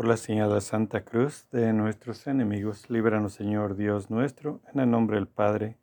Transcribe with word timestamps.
Por 0.00 0.08
la 0.08 0.16
señal 0.16 0.54
de 0.54 0.62
Santa 0.62 1.02
Cruz 1.02 1.46
de 1.52 1.74
nuestros 1.74 2.26
enemigos, 2.26 2.88
líbranos 2.88 3.34
Señor 3.34 3.76
Dios 3.76 4.08
nuestro, 4.08 4.62
en 4.72 4.80
el 4.80 4.90
nombre 4.90 5.16
del 5.16 5.28
Padre, 5.28 5.76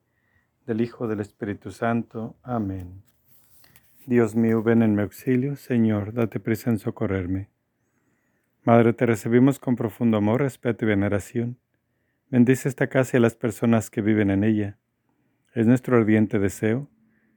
del 0.66 0.82
Hijo, 0.82 1.08
del 1.08 1.20
Espíritu 1.20 1.70
Santo. 1.70 2.36
Amén. 2.42 3.04
Dios 4.08 4.36
mío, 4.36 4.64
ven 4.64 4.82
en 4.82 4.96
mi 4.96 5.04
auxilio, 5.04 5.56
Señor, 5.56 6.14
date 6.14 6.40
prisa 6.40 6.72
en 6.72 6.80
socorrerme. 6.80 7.52
Madre, 8.64 8.92
te 8.94 9.06
recibimos 9.06 9.60
con 9.60 9.76
profundo 9.76 10.18
amor, 10.18 10.42
respeto 10.42 10.86
y 10.86 10.88
veneración. 10.88 11.60
Bendice 12.32 12.70
esta 12.70 12.88
casa 12.88 13.18
y 13.18 13.20
a 13.20 13.22
las 13.22 13.36
personas 13.36 13.92
que 13.92 14.02
viven 14.02 14.32
en 14.32 14.44
ella. 14.44 14.80
Es 15.54 15.68
nuestro 15.68 15.96
ardiente 15.96 16.40
deseo. 16.40 16.90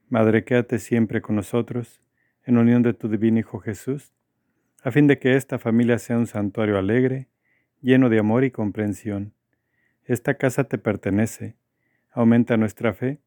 Madre, 0.08 0.44
quédate 0.44 0.78
siempre 0.78 1.20
con 1.20 1.36
nosotros, 1.36 2.00
en 2.42 2.56
unión 2.56 2.82
de 2.82 2.94
tu 2.94 3.10
divino 3.10 3.38
Hijo 3.38 3.60
Jesús 3.60 4.14
a 4.82 4.90
fin 4.90 5.06
de 5.06 5.18
que 5.18 5.36
esta 5.36 5.58
familia 5.58 5.98
sea 5.98 6.16
un 6.16 6.26
santuario 6.26 6.78
alegre, 6.78 7.28
lleno 7.82 8.08
de 8.08 8.18
amor 8.18 8.44
y 8.44 8.50
comprensión. 8.50 9.34
Esta 10.04 10.34
casa 10.34 10.64
te 10.64 10.78
pertenece. 10.78 11.56
Aumenta 12.10 12.56
nuestra 12.56 12.92
fe, 12.92 13.20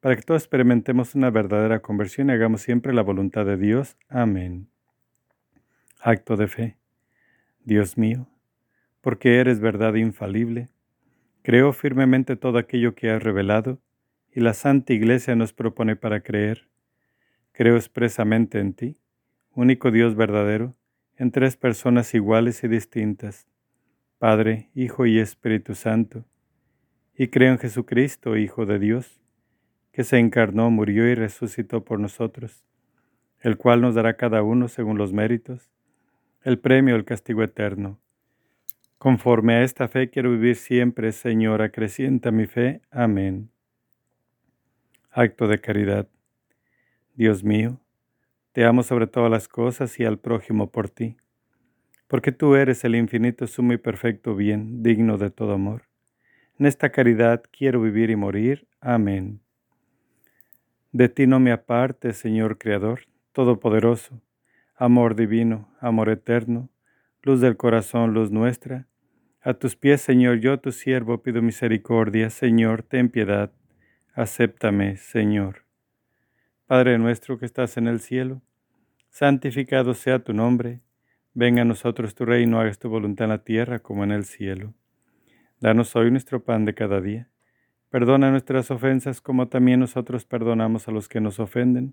para 0.00 0.16
que 0.16 0.22
todos 0.22 0.42
experimentemos 0.42 1.14
una 1.14 1.30
verdadera 1.30 1.80
conversión 1.80 2.28
y 2.28 2.32
hagamos 2.32 2.62
siempre 2.62 2.92
la 2.92 3.02
voluntad 3.02 3.46
de 3.46 3.56
Dios. 3.56 3.96
Amén. 4.08 4.68
Acto 6.00 6.36
de 6.36 6.48
fe. 6.48 6.76
Dios 7.64 7.96
mío, 7.96 8.26
porque 9.00 9.38
eres 9.38 9.60
verdad 9.60 9.94
infalible, 9.94 10.68
creo 11.42 11.72
firmemente 11.72 12.36
todo 12.36 12.58
aquello 12.58 12.94
que 12.94 13.10
has 13.10 13.22
revelado 13.22 13.80
y 14.30 14.40
la 14.40 14.52
Santa 14.52 14.92
Iglesia 14.92 15.34
nos 15.36 15.52
propone 15.52 15.96
para 15.96 16.20
creer. 16.20 16.68
Creo 17.52 17.76
expresamente 17.76 18.58
en 18.58 18.74
ti, 18.74 18.98
único 19.54 19.90
Dios 19.90 20.14
verdadero, 20.14 20.74
en 21.16 21.30
tres 21.30 21.56
personas 21.56 22.14
iguales 22.14 22.64
y 22.64 22.68
distintas, 22.68 23.46
Padre, 24.18 24.70
Hijo 24.74 25.06
y 25.06 25.18
Espíritu 25.18 25.74
Santo, 25.74 26.24
y 27.16 27.28
creo 27.28 27.52
en 27.52 27.58
Jesucristo, 27.58 28.36
Hijo 28.36 28.66
de 28.66 28.78
Dios, 28.78 29.20
que 29.92 30.02
se 30.02 30.18
encarnó, 30.18 30.70
murió 30.70 31.08
y 31.08 31.14
resucitó 31.14 31.84
por 31.84 32.00
nosotros, 32.00 32.64
el 33.40 33.56
cual 33.56 33.80
nos 33.80 33.94
dará 33.94 34.16
cada 34.16 34.42
uno 34.42 34.68
según 34.68 34.98
los 34.98 35.12
méritos, 35.12 35.70
el 36.42 36.58
premio, 36.58 36.96
el 36.96 37.04
castigo 37.04 37.42
eterno. 37.42 38.00
Conforme 38.98 39.54
a 39.54 39.62
esta 39.62 39.86
fe 39.86 40.10
quiero 40.10 40.30
vivir 40.30 40.56
siempre, 40.56 41.12
Señor, 41.12 41.62
acrecienta 41.62 42.30
mi 42.30 42.46
fe. 42.46 42.80
Amén. 42.90 43.50
Acto 45.10 45.46
de 45.46 45.60
caridad. 45.60 46.08
Dios 47.14 47.44
mío, 47.44 47.80
te 48.54 48.64
amo 48.64 48.84
sobre 48.84 49.08
todas 49.08 49.32
las 49.32 49.48
cosas 49.48 49.98
y 49.98 50.04
al 50.04 50.20
prójimo 50.20 50.70
por 50.70 50.88
ti, 50.88 51.16
porque 52.06 52.30
tú 52.30 52.54
eres 52.54 52.84
el 52.84 52.94
infinito, 52.94 53.48
sumo 53.48 53.72
y 53.72 53.78
perfecto 53.78 54.36
bien, 54.36 54.80
digno 54.80 55.18
de 55.18 55.30
todo 55.30 55.54
amor. 55.54 55.88
En 56.60 56.66
esta 56.66 56.90
caridad 56.90 57.42
quiero 57.50 57.80
vivir 57.80 58.10
y 58.10 58.16
morir. 58.16 58.68
Amén. 58.80 59.40
De 60.92 61.08
ti 61.08 61.26
no 61.26 61.40
me 61.40 61.50
aparte, 61.50 62.12
Señor 62.12 62.56
Creador, 62.56 63.08
Todopoderoso, 63.32 64.22
amor 64.76 65.16
divino, 65.16 65.74
amor 65.80 66.08
eterno, 66.08 66.70
luz 67.22 67.40
del 67.40 67.56
corazón, 67.56 68.14
luz 68.14 68.30
nuestra. 68.30 68.86
A 69.40 69.54
tus 69.54 69.74
pies, 69.74 70.00
Señor, 70.00 70.38
yo, 70.38 70.60
tu 70.60 70.70
siervo, 70.70 71.24
pido 71.24 71.42
misericordia. 71.42 72.30
Señor, 72.30 72.84
ten 72.84 73.08
piedad. 73.08 73.50
Acéptame, 74.14 74.96
Señor. 74.96 75.63
Padre 76.66 76.96
nuestro 76.96 77.38
que 77.38 77.44
estás 77.44 77.76
en 77.76 77.86
el 77.88 78.00
cielo, 78.00 78.40
santificado 79.10 79.92
sea 79.92 80.20
tu 80.20 80.32
nombre, 80.32 80.80
venga 81.34 81.60
a 81.60 81.66
nosotros 81.66 82.14
tu 82.14 82.24
reino, 82.24 82.58
hagas 82.58 82.78
tu 82.78 82.88
voluntad 82.88 83.26
en 83.26 83.30
la 83.32 83.44
tierra 83.44 83.80
como 83.80 84.02
en 84.02 84.10
el 84.10 84.24
cielo. 84.24 84.72
Danos 85.60 85.94
hoy 85.94 86.10
nuestro 86.10 86.42
pan 86.42 86.64
de 86.64 86.72
cada 86.72 87.02
día. 87.02 87.28
Perdona 87.90 88.30
nuestras 88.30 88.70
ofensas 88.70 89.20
como 89.20 89.48
también 89.48 89.78
nosotros 89.78 90.24
perdonamos 90.24 90.88
a 90.88 90.90
los 90.90 91.06
que 91.06 91.20
nos 91.20 91.38
ofenden. 91.38 91.92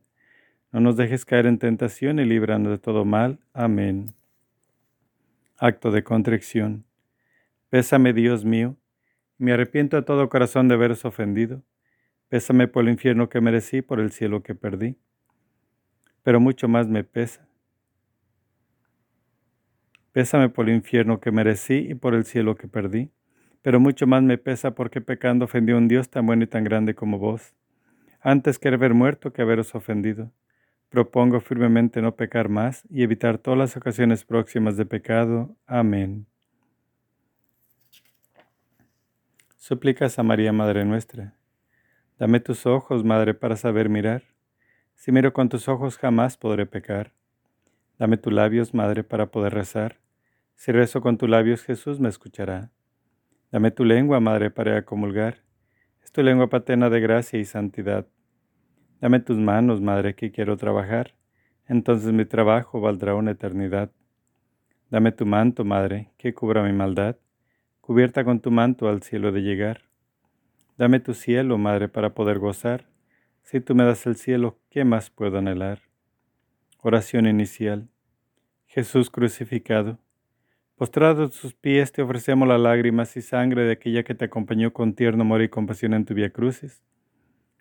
No 0.72 0.80
nos 0.80 0.96
dejes 0.96 1.26
caer 1.26 1.48
en 1.48 1.60
tentación 1.60 2.20
y 2.20 2.24
líbranos 2.24 2.72
de 2.72 2.78
todo 2.78 3.04
mal. 3.04 3.40
Amén. 3.52 4.14
Acto 5.58 5.92
de 5.92 6.06
contrición. 6.06 6.86
Pésame, 7.70 8.14
Dios 8.14 8.46
mío, 8.46 8.78
me 9.38 9.52
arrepiento 9.52 9.98
de 9.98 10.04
todo 10.04 10.30
corazón 10.30 10.70
de 10.70 10.76
haberos 10.76 11.04
ofendido 11.04 11.62
Pésame 12.32 12.70
por 12.70 12.86
el 12.86 12.92
infierno 12.92 13.28
que 13.28 13.42
merecí, 13.42 13.82
por 13.82 14.00
el 14.00 14.14
cielo 14.14 14.42
que 14.42 14.56
perdí. 14.56 14.96
Pero 16.24 16.40
mucho 16.40 16.70
más 16.70 16.88
me 16.88 17.04
pesa. 17.04 17.46
Pésame 20.14 20.48
por 20.48 20.70
el 20.70 20.76
infierno 20.76 21.20
que 21.20 21.30
merecí 21.30 21.88
y 21.90 21.94
por 21.94 22.16
el 22.16 22.24
cielo 22.24 22.56
que 22.56 22.70
perdí. 22.70 23.12
Pero 23.62 23.82
mucho 23.82 24.08
más 24.08 24.24
me 24.24 24.38
pesa 24.38 24.72
porque 24.76 25.02
pecando 25.02 25.44
ofendí 25.44 25.74
a 25.74 25.76
un 25.76 25.90
Dios 25.90 26.10
tan 26.10 26.26
bueno 26.26 26.46
y 26.46 26.48
tan 26.48 26.64
grande 26.64 26.96
como 26.96 27.20
vos. 27.20 27.54
Antes 28.22 28.60
que 28.60 28.70
haber 28.70 28.94
muerto 28.94 29.34
que 29.34 29.42
haberos 29.42 29.76
ofendido. 29.76 30.32
Propongo 30.88 31.42
firmemente 31.42 32.02
no 32.02 32.16
pecar 32.16 32.48
más 32.48 32.88
y 32.90 33.04
evitar 33.04 33.40
todas 33.40 33.60
las 33.60 33.76
ocasiones 33.76 34.24
próximas 34.24 34.78
de 34.78 34.86
pecado. 34.86 35.58
Amén. 35.68 36.28
Súplicas 39.58 40.18
a 40.18 40.24
María, 40.24 40.54
Madre 40.54 40.86
nuestra 40.86 41.36
Dame 42.22 42.40
tus 42.40 42.68
ojos, 42.68 43.04
Madre, 43.04 43.34
para 43.34 43.56
saber 43.56 43.90
mirar. 43.90 44.22
Si 44.94 45.12
miro 45.12 45.34
con 45.34 45.50
tus 45.50 45.68
ojos 45.68 45.98
jamás 45.98 46.38
podré 46.38 46.68
pecar. 46.68 47.14
Dame 47.98 48.16
tus 48.18 48.32
labios, 48.32 48.76
Madre, 48.76 49.04
para 49.04 49.32
poder 49.32 49.56
rezar. 49.56 49.98
Si 50.54 50.72
rezo 50.72 51.02
con 51.02 51.18
tus 51.18 51.28
labios, 51.28 51.64
Jesús 51.64 52.00
me 52.00 52.10
escuchará. 52.10 52.70
Dame 53.52 53.72
tu 53.72 53.86
lengua, 53.86 54.20
Madre, 54.20 54.52
para 54.52 54.86
comulgar. 54.86 55.38
Es 56.04 56.12
tu 56.12 56.22
lengua 56.22 56.48
paterna 56.48 56.92
de 56.92 57.00
gracia 57.00 57.40
y 57.40 57.46
santidad. 57.46 58.06
Dame 59.00 59.20
tus 59.20 59.40
manos, 59.40 59.82
Madre, 59.82 60.14
que 60.14 60.32
quiero 60.32 60.58
trabajar. 60.58 61.16
Entonces 61.68 62.14
mi 62.14 62.26
trabajo 62.26 62.80
valdrá 62.82 63.16
una 63.16 63.32
eternidad. 63.32 63.90
Dame 64.92 65.12
tu 65.12 65.26
manto, 65.26 65.66
Madre, 65.66 66.12
que 66.20 66.36
cubra 66.36 66.62
mi 66.62 66.72
maldad. 66.72 67.18
Cubierta 67.80 68.24
con 68.24 68.42
tu 68.42 68.52
manto 68.52 68.88
al 68.90 69.02
cielo 69.02 69.32
de 69.32 69.42
llegar. 69.42 69.91
Dame 70.78 71.00
tu 71.00 71.14
cielo, 71.14 71.58
Madre, 71.58 71.90
para 71.90 72.14
poder 72.14 72.40
gozar. 72.40 72.88
Si 73.44 73.60
tú 73.60 73.76
me 73.76 73.84
das 73.84 74.06
el 74.06 74.16
cielo, 74.16 74.58
¿qué 74.70 74.86
más 74.86 75.10
puedo 75.10 75.38
anhelar? 75.38 75.82
Oración 76.80 77.28
inicial. 77.28 77.90
Jesús 78.66 79.10
crucificado. 79.10 80.00
Postrado 80.76 81.26
a 81.26 81.30
tus 81.30 81.54
pies 81.54 81.92
te 81.92 82.02
ofrecemos 82.02 82.48
las 82.48 82.60
lágrimas 82.60 83.16
y 83.18 83.22
sangre 83.22 83.64
de 83.66 83.74
aquella 83.74 84.04
que 84.04 84.16
te 84.16 84.26
acompañó 84.26 84.74
con 84.74 84.94
tierno 84.94 85.24
amor 85.24 85.42
y 85.42 85.50
compasión 85.50 85.94
en 85.94 86.06
tu 86.06 86.14
vía 86.14 86.32
crucis. 86.32 86.82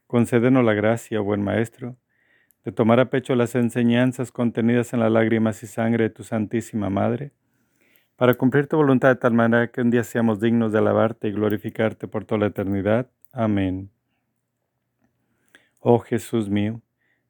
Concédenos 0.06 0.64
la 0.64 0.72
gracia, 0.72 1.20
buen 1.20 1.42
Maestro, 1.42 1.96
de 2.64 2.72
tomar 2.72 3.00
a 3.00 3.10
pecho 3.10 3.34
las 3.34 3.54
enseñanzas 3.54 4.32
contenidas 4.32 4.92
en 4.92 5.00
las 5.00 5.12
lágrimas 5.12 5.62
y 5.62 5.66
sangre 5.66 6.04
de 6.04 6.10
tu 6.10 6.22
Santísima 6.22 6.88
Madre 6.88 7.32
para 8.20 8.34
cumplir 8.34 8.66
tu 8.66 8.76
voluntad 8.76 9.08
de 9.08 9.16
tal 9.16 9.32
manera 9.32 9.68
que 9.68 9.80
un 9.80 9.90
día 9.90 10.04
seamos 10.04 10.40
dignos 10.40 10.72
de 10.72 10.78
alabarte 10.78 11.28
y 11.28 11.32
glorificarte 11.32 12.06
por 12.06 12.26
toda 12.26 12.40
la 12.40 12.46
eternidad. 12.48 13.10
Amén. 13.32 13.90
Oh 15.78 16.00
Jesús 16.00 16.50
mío, 16.50 16.82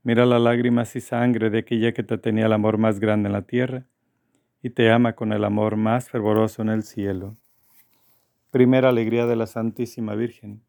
mira 0.02 0.26
las 0.26 0.42
lágrimas 0.42 0.96
y 0.96 1.00
sangre 1.00 1.48
de 1.48 1.58
aquella 1.58 1.92
que 1.92 2.02
te 2.02 2.18
tenía 2.18 2.46
el 2.46 2.52
amor 2.52 2.76
más 2.76 2.98
grande 2.98 3.28
en 3.28 3.34
la 3.34 3.42
tierra 3.42 3.86
y 4.64 4.70
te 4.70 4.90
ama 4.90 5.12
con 5.12 5.32
el 5.32 5.44
amor 5.44 5.76
más 5.76 6.10
fervoroso 6.10 6.60
en 6.62 6.70
el 6.70 6.82
cielo. 6.82 7.36
Primera 8.50 8.88
alegría 8.88 9.26
de 9.26 9.36
la 9.36 9.46
Santísima 9.46 10.16
Virgen, 10.16 10.60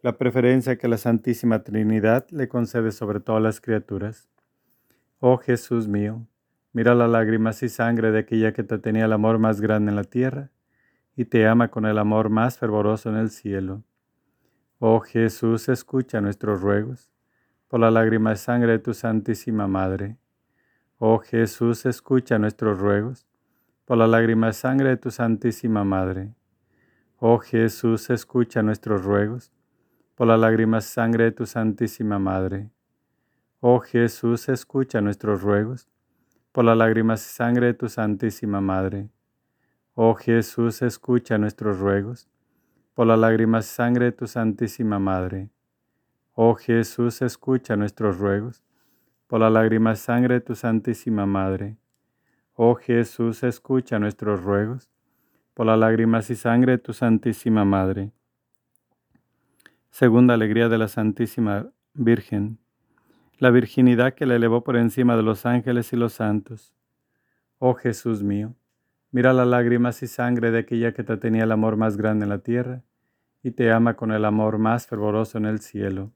la 0.00 0.18
preferencia 0.18 0.76
que 0.76 0.88
la 0.88 0.98
Santísima 0.98 1.62
Trinidad 1.62 2.26
le 2.30 2.48
concede 2.48 2.90
sobre 2.90 3.20
todas 3.20 3.40
las 3.40 3.60
criaturas. 3.60 4.28
Oh 5.20 5.38
Jesús 5.38 5.86
mío, 5.86 6.26
Mira 6.74 6.94
las 6.94 7.10
lágrimas 7.10 7.62
y 7.62 7.68
sangre 7.68 8.12
de 8.12 8.20
aquella 8.20 8.52
que 8.52 8.62
te 8.62 8.78
tenía 8.78 9.04
el 9.04 9.12
amor 9.12 9.38
más 9.38 9.60
grande 9.60 9.90
en 9.90 9.96
la 9.96 10.04
tierra 10.04 10.50
y 11.14 11.26
te 11.26 11.46
ama 11.46 11.68
con 11.68 11.84
el 11.84 11.98
amor 11.98 12.30
más 12.30 12.58
fervoroso 12.58 13.10
en 13.10 13.16
el 13.16 13.30
cielo. 13.30 13.82
Oh 14.78 15.00
Jesús, 15.00 15.68
escucha 15.68 16.20
nuestros 16.20 16.62
ruegos 16.62 17.10
por 17.68 17.80
la 17.80 17.90
lágrima 17.90 18.32
y 18.32 18.36
sangre 18.36 18.72
de 18.72 18.78
tu 18.78 18.94
Santísima 18.94 19.68
Madre. 19.68 20.16
Oh 20.98 21.18
Jesús, 21.18 21.84
escucha 21.84 22.38
nuestros 22.38 22.78
ruegos 22.78 23.26
por 23.84 23.98
la 23.98 24.06
lágrima 24.06 24.48
y 24.48 24.52
sangre 24.54 24.88
de 24.90 24.96
tu 24.96 25.10
Santísima 25.10 25.84
Madre. 25.84 26.34
Oh 27.18 27.38
Jesús, 27.38 28.08
escucha 28.08 28.62
nuestros 28.62 29.04
ruegos 29.04 29.52
por 30.14 30.26
la 30.26 30.38
lágrima 30.38 30.78
y 30.78 30.82
sangre 30.82 31.24
de 31.24 31.32
tu 31.32 31.44
Santísima 31.44 32.18
Madre. 32.18 32.70
Oh 33.60 33.80
Jesús, 33.80 34.48
escucha 34.48 35.00
nuestros 35.02 35.42
ruegos 35.42 35.88
por 36.52 36.64
las 36.64 36.76
lágrimas 36.76 37.26
y 37.26 37.30
sangre 37.30 37.66
de 37.66 37.74
tu 37.74 37.88
Santísima 37.88 38.60
Madre. 38.60 39.08
Oh 39.94 40.14
Jesús, 40.14 40.82
escucha 40.82 41.38
nuestros 41.38 41.78
ruegos, 41.78 42.28
por 42.94 43.06
las 43.06 43.18
lágrimas 43.18 43.66
y 43.66 43.74
sangre 43.74 44.04
de 44.06 44.12
tu 44.12 44.26
Santísima 44.26 44.98
Madre. 44.98 45.50
Oh 46.34 46.54
Jesús, 46.54 47.22
escucha 47.22 47.76
nuestros 47.76 48.18
ruegos, 48.18 48.62
por 49.26 49.40
las 49.40 49.52
lágrimas 49.52 50.00
y 50.00 50.02
sangre 50.02 50.34
de 50.34 50.40
tu 50.40 50.54
Santísima 50.54 51.26
Madre. 51.26 51.76
Oh 52.54 52.74
Jesús, 52.74 53.42
escucha 53.42 53.98
nuestros 53.98 54.42
ruegos 54.42 54.92
por 55.54 55.66
las 55.66 55.78
lágrimas 55.78 56.30
y 56.30 56.36
sangre 56.36 56.72
de 56.72 56.78
tu 56.78 56.92
Santísima 56.92 57.64
Madre. 57.64 58.12
Segunda 59.90 60.34
alegría 60.34 60.68
de 60.68 60.78
la 60.78 60.88
Santísima 60.88 61.70
Virgen, 61.94 62.58
la 63.38 63.50
virginidad 63.50 64.14
que 64.14 64.26
la 64.26 64.36
elevó 64.36 64.62
por 64.62 64.76
encima 64.76 65.16
de 65.16 65.22
los 65.22 65.46
ángeles 65.46 65.92
y 65.92 65.96
los 65.96 66.14
santos. 66.14 66.72
Oh 67.58 67.74
Jesús 67.74 68.22
mío, 68.22 68.54
mira 69.10 69.32
las 69.32 69.46
lágrimas 69.46 70.02
y 70.02 70.06
sangre 70.06 70.50
de 70.50 70.58
aquella 70.60 70.92
que 70.92 71.04
te 71.04 71.16
tenía 71.16 71.44
el 71.44 71.52
amor 71.52 71.76
más 71.76 71.96
grande 71.96 72.24
en 72.24 72.30
la 72.30 72.38
tierra 72.38 72.82
y 73.42 73.50
te 73.50 73.72
ama 73.72 73.94
con 73.94 74.12
el 74.12 74.24
amor 74.24 74.58
más 74.58 74.86
fervoroso 74.86 75.38
en 75.38 75.46
el 75.46 75.60
cielo. 75.60 76.12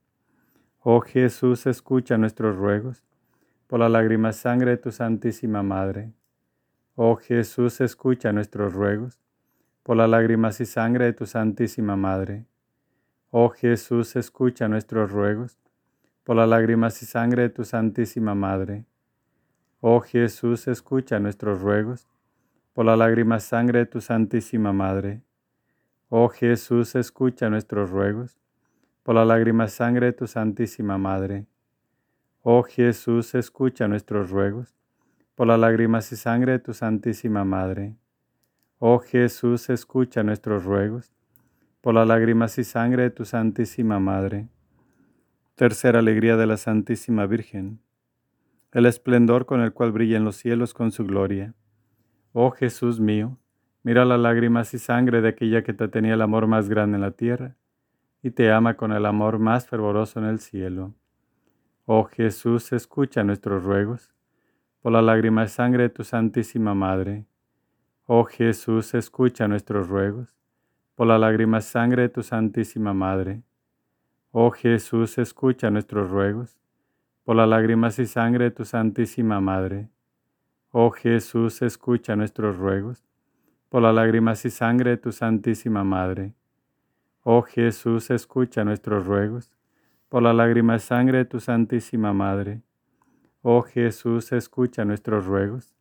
Oh 0.81 1.01
Jesús, 1.01 1.67
escucha 1.67 2.17
nuestros 2.17 2.57
ruegos 2.57 3.05
por 3.67 3.81
la 3.81 3.89
lágrima 3.89 4.33
sangre 4.33 4.73
de 4.73 4.77
tu 4.77 4.93
Santísima 4.93 5.63
Madre. 5.63 6.13
Oh 6.95 7.17
Jesús, 7.17 7.81
escucha 7.81 8.33
nuestros 8.33 8.73
ruegos 8.73 9.21
por 9.83 9.97
las 9.97 10.09
lágrimas 10.09 10.61
y 10.61 10.67
sangre 10.67 11.07
de 11.07 11.13
tu 11.13 11.27
Santísima 11.27 11.97
Madre. 11.97 12.47
Oh 13.31 13.51
Jesús, 13.51 14.17
escucha 14.17 14.69
nuestros 14.69 15.11
ruegos, 15.11 15.59
por 16.27 16.35
las 16.35 16.49
lágrimas 16.49 17.01
y 17.05 17.07
sangre 17.07 17.43
de 17.43 17.51
tu 17.51 17.65
Santísima 17.65 18.35
Madre. 18.35 18.85
Oh 19.81 20.01
Jesús, 20.01 20.67
escucha 20.67 21.21
nuestros 21.21 21.61
ruegos, 21.61 22.09
por 22.73 22.85
las 22.85 22.99
lágrimas 22.99 23.45
y 23.45 23.49
sangre 23.51 23.79
de 23.79 23.87
tu 23.87 24.01
Santísima 24.01 24.73
Madre. 24.73 25.23
Oh 26.09 26.29
Jesús, 26.29 26.97
escucha 26.97 27.49
nuestros 27.49 27.91
ruegos, 27.91 28.37
por 29.05 29.15
las 29.15 29.25
lágrimas 29.25 29.73
y 29.73 29.77
sangre 29.77 30.07
de 30.07 30.13
tu 30.15 30.27
Santísima 30.27 30.99
Madre. 30.99 31.47
Oh 32.43 32.65
Jesús, 32.65 33.37
escucha 33.37 33.87
nuestros 33.87 34.29
ruegos, 34.29 34.75
por 35.37 35.47
las 35.47 35.61
lágrimas 35.61 36.11
y 36.11 36.17
sangre 36.17 36.53
de 36.55 36.59
tu 36.59 36.75
Santísima 36.75 37.45
Madre. 37.45 37.95
Oh 38.81 38.99
Jesús, 38.99 39.71
escucha 39.71 40.25
nuestros 40.25 40.65
ruegos, 40.65 41.13
por 41.81 41.95
las 41.95 42.09
lágrimas 42.09 42.59
y 42.59 42.65
sangre 42.65 43.05
de 43.05 43.11
tu 43.11 43.25
Santísima 43.25 44.01
Madre. 44.01 44.49
Tercera 45.57 46.01
alegría 46.01 46.37
de 46.37 46.47
la 46.47 46.59
Santísima 46.59 47.25
Virgen, 47.25 47.81
el 48.73 48.85
esplendor 48.85 49.47
con 49.47 49.63
el 49.63 49.73
cual 49.73 49.91
brillan 49.91 50.23
los 50.23 50.37
cielos 50.37 50.75
con 50.75 50.93
su 50.93 51.07
gloria. 51.07 51.55
Oh 52.35 52.51
Jesús 52.51 53.01
mío, 53.01 53.39
mira 53.83 54.05
las 54.05 54.21
lágrimas 54.21 54.75
y 54.75 54.79
sangre 54.79 55.23
de 55.23 55.31
aquella 55.31 55.65
que 55.65 55.73
te 55.73 55.89
tenía 55.89 56.13
el 56.13 56.21
amor 56.21 56.47
más 56.47 56.69
grande 56.69 56.97
en 56.97 57.01
la 57.01 57.13
tierra 57.13 57.57
y 58.23 58.33
te 58.33 58.53
ama 58.53 58.77
con 58.77 58.93
el 58.93 59.07
amor 59.07 59.39
más 59.39 59.67
fervoroso 59.67 60.19
en 60.21 60.27
el 60.27 60.41
cielo. 60.41 60.95
Oh 61.87 62.05
Jesús, 62.05 62.75
escucha 62.75 63.25
nuestros 63.25 63.65
ruegos, 63.65 64.13
por 64.83 64.93
la 64.93 65.01
lágrima 65.01 65.45
y 65.45 65.49
sangre 65.49 65.85
de 65.85 65.89
tu 65.89 66.05
Santísima 66.05 66.75
Madre. 66.75 67.25
Oh 68.05 68.25
Jesús, 68.25 68.93
escucha 68.93 69.49
nuestros 69.49 69.89
ruegos, 69.89 70.37
por 70.95 71.07
la 71.07 71.17
lágrima 71.17 71.63
sangre 71.63 72.03
de 72.03 72.09
tu 72.11 72.23
Santísima 72.23 72.93
Madre. 72.93 73.46
Oh 74.33 74.51
Jesús, 74.51 75.19
escucha 75.19 75.71
nuestros 75.71 76.11
ruegos, 76.11 76.57
por 77.25 77.37
las 77.37 77.49
lágrimas 77.49 77.99
y 77.99 78.07
sangre 78.07 78.45
de 78.45 78.51
tu 78.51 78.65
Santísima 78.65 79.41
Madre. 79.41 79.89
Oh 80.71 80.91
Jesús, 80.91 81.63
escucha 81.63 82.17
nuestros 82.17 82.57
ruegos, 82.57 83.05
por 83.69 83.83
las 83.83 83.95
lágrimas 83.95 84.45
y 84.45 84.51
sangre 84.51 84.91
de 84.91 84.97
tu 84.97 85.13
Santísima 85.13 85.85
Madre. 85.85 86.35
Oh 87.23 87.43
Jesús, 87.43 88.11
escucha 88.11 88.63
nuestros 88.65 89.07
ruegos, 89.07 89.51
por 90.09 90.23
la 90.23 90.33
lágrima 90.33 90.77
y 90.77 90.79
sangre 90.79 91.19
de 91.19 91.25
tu 91.25 91.41
Santísima 91.41 92.13
Madre. 92.13 92.63
Oh 93.43 93.63
Jesús, 93.63 94.33
escucha 94.33 94.85
nuestros 94.85 95.27
ruegos, 95.27 95.75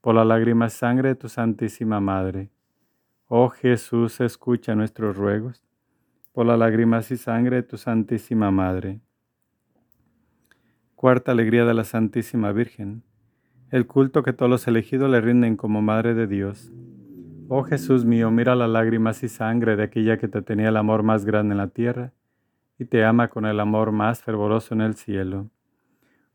por 0.00 0.14
la 0.14 0.24
lágrima 0.24 0.68
sangre 0.70 1.10
de 1.10 1.14
tu 1.16 1.28
Santísima 1.28 2.00
Madre. 2.00 2.50
Oh 3.28 3.48
Jesús, 3.48 4.20
escucha 4.20 4.74
nuestros 4.74 5.16
ruegos, 5.16 5.62
por 6.36 6.44
la 6.44 6.58
lágrimas 6.58 7.10
y 7.12 7.16
sangre 7.16 7.56
de 7.56 7.62
tu 7.62 7.78
Santísima 7.78 8.50
Madre. 8.50 9.00
Cuarta 10.94 11.32
alegría 11.32 11.64
de 11.64 11.72
la 11.72 11.84
Santísima 11.84 12.52
Virgen, 12.52 13.04
el 13.70 13.86
culto 13.86 14.22
que 14.22 14.34
todos 14.34 14.50
los 14.50 14.68
elegidos 14.68 15.08
le 15.08 15.22
rinden 15.22 15.56
como 15.56 15.80
Madre 15.80 16.12
de 16.12 16.26
Dios. 16.26 16.70
Oh 17.48 17.62
Jesús 17.62 18.04
mío, 18.04 18.30
mira 18.30 18.54
las 18.54 18.68
lágrimas 18.68 19.22
y 19.22 19.30
sangre 19.30 19.76
de 19.76 19.84
aquella 19.84 20.18
que 20.18 20.28
te 20.28 20.42
tenía 20.42 20.68
el 20.68 20.76
amor 20.76 21.02
más 21.02 21.24
grande 21.24 21.52
en 21.52 21.56
la 21.56 21.68
tierra 21.68 22.12
y 22.78 22.84
te 22.84 23.02
ama 23.02 23.28
con 23.28 23.46
el 23.46 23.58
amor 23.58 23.90
más 23.90 24.20
fervoroso 24.20 24.74
en 24.74 24.82
el 24.82 24.94
cielo. 24.94 25.48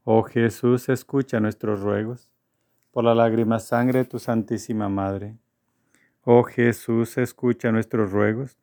Oh 0.03 0.24
Jesús, 0.24 0.89
escucha 0.89 1.39
nuestros 1.39 1.81
ruegos 1.81 2.27
por 2.89 3.03
la 3.03 3.13
lágrima 3.13 3.59
sangre 3.59 4.00
de 4.00 4.06
tu 4.06 4.18
Santísima 4.18 4.89
Madre. 4.89 5.38
Oh 6.24 6.42
Jesús, 6.42 7.19
escucha 7.19 7.71
nuestros 7.71 8.12
ruegos, 8.12 8.57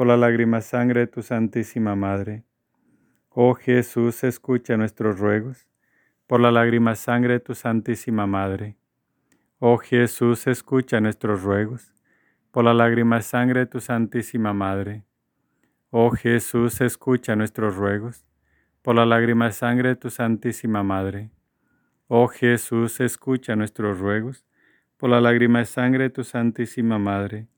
por 0.00 0.06
la 0.06 0.16
lágrima 0.16 0.62
sangre 0.62 1.00
de 1.00 1.06
tu 1.08 1.20
Santísima 1.20 1.94
Madre. 1.94 2.42
Oh 3.28 3.52
Jesús, 3.52 4.24
escucha 4.24 4.78
nuestros 4.78 5.18
ruegos, 5.18 5.68
por 6.26 6.40
la 6.40 6.50
lágrima 6.50 6.94
sangre 6.94 7.34
de 7.34 7.40
tu 7.40 7.54
Santísima 7.54 8.26
Madre. 8.26 8.78
Oh 9.58 9.76
Jesús, 9.76 10.46
escucha 10.46 11.02
nuestros 11.02 11.42
ruegos, 11.42 11.92
por 12.50 12.64
la 12.64 12.72
lágrima 12.72 13.20
sangre 13.20 13.60
de 13.60 13.66
tu 13.66 13.78
Santísima 13.78 14.54
Madre. 14.54 15.04
Oh 15.90 16.12
Jesús, 16.12 16.80
escucha 16.80 17.36
nuestros 17.36 17.76
ruegos, 17.76 18.24
por 18.80 18.94
la 18.94 19.04
lágrima 19.04 19.52
sangre 19.52 19.90
de 19.90 19.96
tu 19.96 20.08
Santísima 20.08 20.82
Madre. 20.82 21.30
Oh 22.08 22.26
Jesús, 22.26 23.00
escucha 23.00 23.54
nuestros 23.54 23.98
ruegos 23.98 24.46
por 24.96 25.10
la 25.10 25.20
lágrima 25.20 25.66
sangre 25.66 26.04
de 26.04 26.10
tu 26.10 26.24
Santísima 26.24 26.98
Madre. 26.98 27.48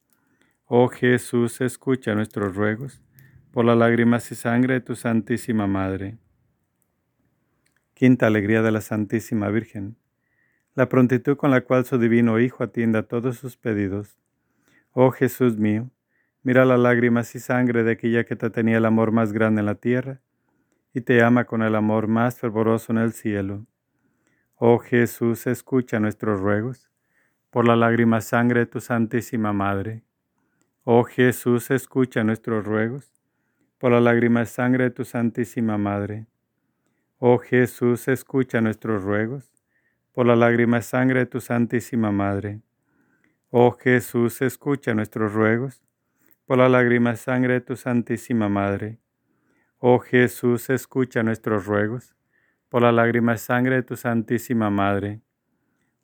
Oh 0.74 0.88
Jesús, 0.88 1.60
escucha 1.60 2.14
nuestros 2.14 2.56
ruegos 2.56 3.02
por 3.50 3.66
la 3.66 3.74
lágrimas 3.74 4.32
y 4.32 4.34
sangre 4.34 4.72
de 4.72 4.80
tu 4.80 4.96
Santísima 4.96 5.66
Madre. 5.66 6.16
Quinta 7.92 8.26
alegría 8.26 8.62
de 8.62 8.70
la 8.70 8.80
Santísima 8.80 9.50
Virgen, 9.50 9.98
la 10.74 10.88
prontitud 10.88 11.36
con 11.36 11.50
la 11.50 11.60
cual 11.60 11.84
su 11.84 11.98
divino 11.98 12.40
Hijo 12.40 12.64
atiende 12.64 13.00
a 13.00 13.02
todos 13.02 13.36
sus 13.36 13.58
pedidos. 13.58 14.16
Oh 14.92 15.10
Jesús 15.10 15.58
mío, 15.58 15.90
mira 16.42 16.64
las 16.64 16.80
lágrimas 16.80 17.34
y 17.34 17.38
sangre 17.38 17.84
de 17.84 17.92
aquella 17.92 18.24
que 18.24 18.36
te 18.36 18.48
tenía 18.48 18.78
el 18.78 18.86
amor 18.86 19.12
más 19.12 19.34
grande 19.34 19.60
en 19.60 19.66
la 19.66 19.74
tierra 19.74 20.22
y 20.94 21.02
te 21.02 21.22
ama 21.22 21.44
con 21.44 21.60
el 21.60 21.74
amor 21.74 22.08
más 22.08 22.38
fervoroso 22.38 22.92
en 22.92 22.98
el 22.98 23.12
cielo. 23.12 23.66
Oh 24.54 24.78
Jesús, 24.78 25.46
escucha 25.46 26.00
nuestros 26.00 26.40
ruegos 26.40 26.90
por 27.50 27.68
la 27.68 27.76
lágrima 27.76 28.22
sangre 28.22 28.60
de 28.60 28.66
tu 28.66 28.80
Santísima 28.80 29.52
Madre. 29.52 30.02
Oh 30.84 31.04
Jesús, 31.04 31.70
escucha 31.70 32.24
nuestros 32.24 32.64
ruegos 32.64 33.12
por 33.78 33.92
la 33.92 34.00
lágrima 34.00 34.44
sangre 34.46 34.82
de 34.82 34.90
tu 34.90 35.04
Santísima 35.04 35.78
Madre. 35.78 36.26
Oh 37.18 37.38
Jesús, 37.38 38.08
escucha 38.08 38.60
nuestros 38.60 39.04
ruegos 39.04 39.48
por 40.10 40.26
la 40.26 40.34
lágrima 40.34 40.82
sangre 40.82 41.20
de 41.20 41.26
tu 41.26 41.40
Santísima 41.40 42.10
Madre. 42.10 42.62
Oh 43.50 43.70
Jesús, 43.70 44.42
escucha 44.42 44.92
nuestros 44.92 45.32
ruegos 45.32 45.80
por 46.46 46.58
la 46.58 46.68
lágrima 46.68 47.14
sangre 47.14 47.54
de 47.54 47.60
tu 47.60 47.76
Santísima 47.76 48.48
Madre. 48.48 48.98
Oh 49.78 50.00
Jesús, 50.00 50.68
escucha 50.68 51.22
nuestros 51.22 51.64
ruegos 51.64 52.16
por 52.68 52.82
la 52.82 52.90
lágrima 52.90 53.36
sangre 53.36 53.76
de 53.76 53.82
tu 53.84 53.94
Santísima 53.94 54.68
Madre. 54.68 55.20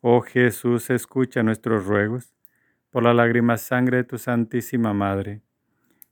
Oh 0.00 0.20
Jesús, 0.20 0.88
escucha 0.90 1.42
nuestros 1.42 1.84
ruegos, 1.84 2.37
por 2.90 3.02
la 3.02 3.14
lágrima 3.14 3.56
sangre 3.58 3.98
de 3.98 4.04
tu 4.04 4.18
Santísima 4.18 4.92
Madre. 4.94 5.42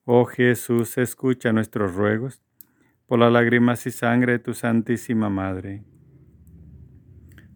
Oh 0.04 0.24
Jesús, 0.24 0.98
escucha 0.98 1.52
nuestros 1.52 1.94
ruegos, 1.94 2.42
por 3.06 3.18
la 3.18 3.30
lágrimas 3.30 3.86
y 3.86 3.90
sangre 3.90 4.32
de 4.32 4.38
tu 4.38 4.54
Santísima 4.54 5.30
Madre. 5.30 5.84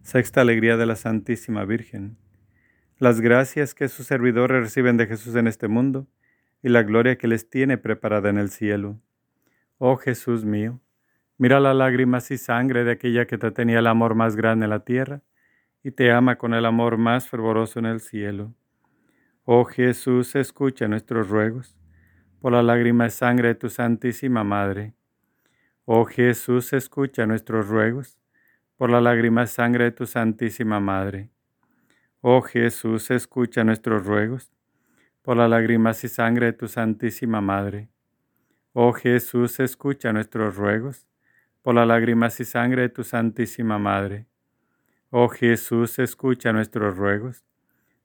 Sexta 0.01 0.41
alegría 0.41 0.77
de 0.77 0.85
la 0.85 0.95
Santísima 0.95 1.65
Virgen. 1.65 2.17
Las 2.97 3.21
gracias 3.21 3.73
que 3.73 3.87
sus 3.87 4.07
servidores 4.07 4.61
reciben 4.61 4.97
de 4.97 5.07
Jesús 5.07 5.35
en 5.35 5.47
este 5.47 5.67
mundo 5.67 6.07
y 6.63 6.69
la 6.69 6.83
gloria 6.83 7.17
que 7.17 7.27
les 7.27 7.49
tiene 7.49 7.77
preparada 7.77 8.29
en 8.29 8.37
el 8.37 8.49
cielo. 8.49 8.99
Oh 9.77 9.97
Jesús 9.97 10.45
mío, 10.45 10.79
Mira 11.41 11.59
las 11.59 11.75
lágrimas 11.75 12.29
y 12.29 12.37
sangre 12.37 12.83
de 12.83 12.91
aquella 12.91 13.25
que 13.25 13.39
te 13.39 13.49
tenía 13.49 13.79
el 13.79 13.87
amor 13.87 14.13
más 14.13 14.35
grande 14.35 14.65
en 14.65 14.69
la 14.69 14.85
tierra 14.85 15.23
y 15.83 15.89
te 15.89 16.11
ama 16.11 16.37
con 16.37 16.53
el 16.53 16.65
amor 16.67 16.99
más 16.99 17.27
fervoroso 17.27 17.79
en 17.79 17.87
el 17.87 17.99
cielo. 17.99 18.53
Oh 19.43 19.65
Jesús, 19.65 20.35
escucha 20.35 20.87
nuestros 20.87 21.27
ruegos 21.29 21.75
por 22.39 22.51
la 22.51 22.61
lágrima 22.61 23.07
y 23.07 23.09
sangre 23.09 23.47
de 23.47 23.55
tu 23.55 23.69
Santísima 23.69 24.43
Madre. 24.43 24.93
Oh 25.85 26.05
Jesús, 26.05 26.73
escucha 26.73 27.25
nuestros 27.25 27.67
ruegos 27.67 28.19
por 28.77 28.91
la 28.91 29.01
lágrima 29.01 29.43
y 29.43 29.47
sangre 29.47 29.85
de 29.85 29.91
tu 29.93 30.05
Santísima 30.05 30.79
Madre. 30.79 31.31
Oh 32.21 32.43
Jesús, 32.43 33.09
escucha 33.09 33.63
nuestros 33.63 34.05
ruegos 34.05 34.51
por 35.23 35.37
la 35.37 35.47
lágrimas 35.47 36.03
y 36.03 36.07
sangre 36.07 36.45
de 36.45 36.53
tu 36.53 36.67
Santísima 36.67 37.41
Madre. 37.41 37.89
Oh 38.73 38.93
Jesús, 38.93 39.59
escucha 39.59 40.13
nuestros 40.13 40.55
ruegos 40.55 41.07
por 41.63 41.73
las 41.73 41.87
lágrimas 41.87 42.39
y 42.39 42.45
sangre 42.45 42.83
de 42.83 42.89
tu 42.89 43.03
Santísima 43.03 43.79
Madre. 43.79 44.27
Oh 45.09 45.29
Jesús, 45.29 45.97
escucha 45.97 46.53
nuestros 46.53 46.95
ruegos 46.95 47.43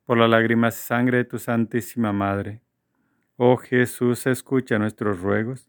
por 0.07 0.19
la 0.19 0.29
lágrimas 0.29 0.79
y 0.79 0.87
sangre 0.87 1.19
de 1.19 1.25
tu 1.25 1.41
Santísima 1.41 2.13
Madre. 2.13 2.63
Oh 3.37 3.57
Jesús, 3.57 4.25
escucha 4.29 4.79
nuestros 4.79 5.21
ruegos 5.21 5.69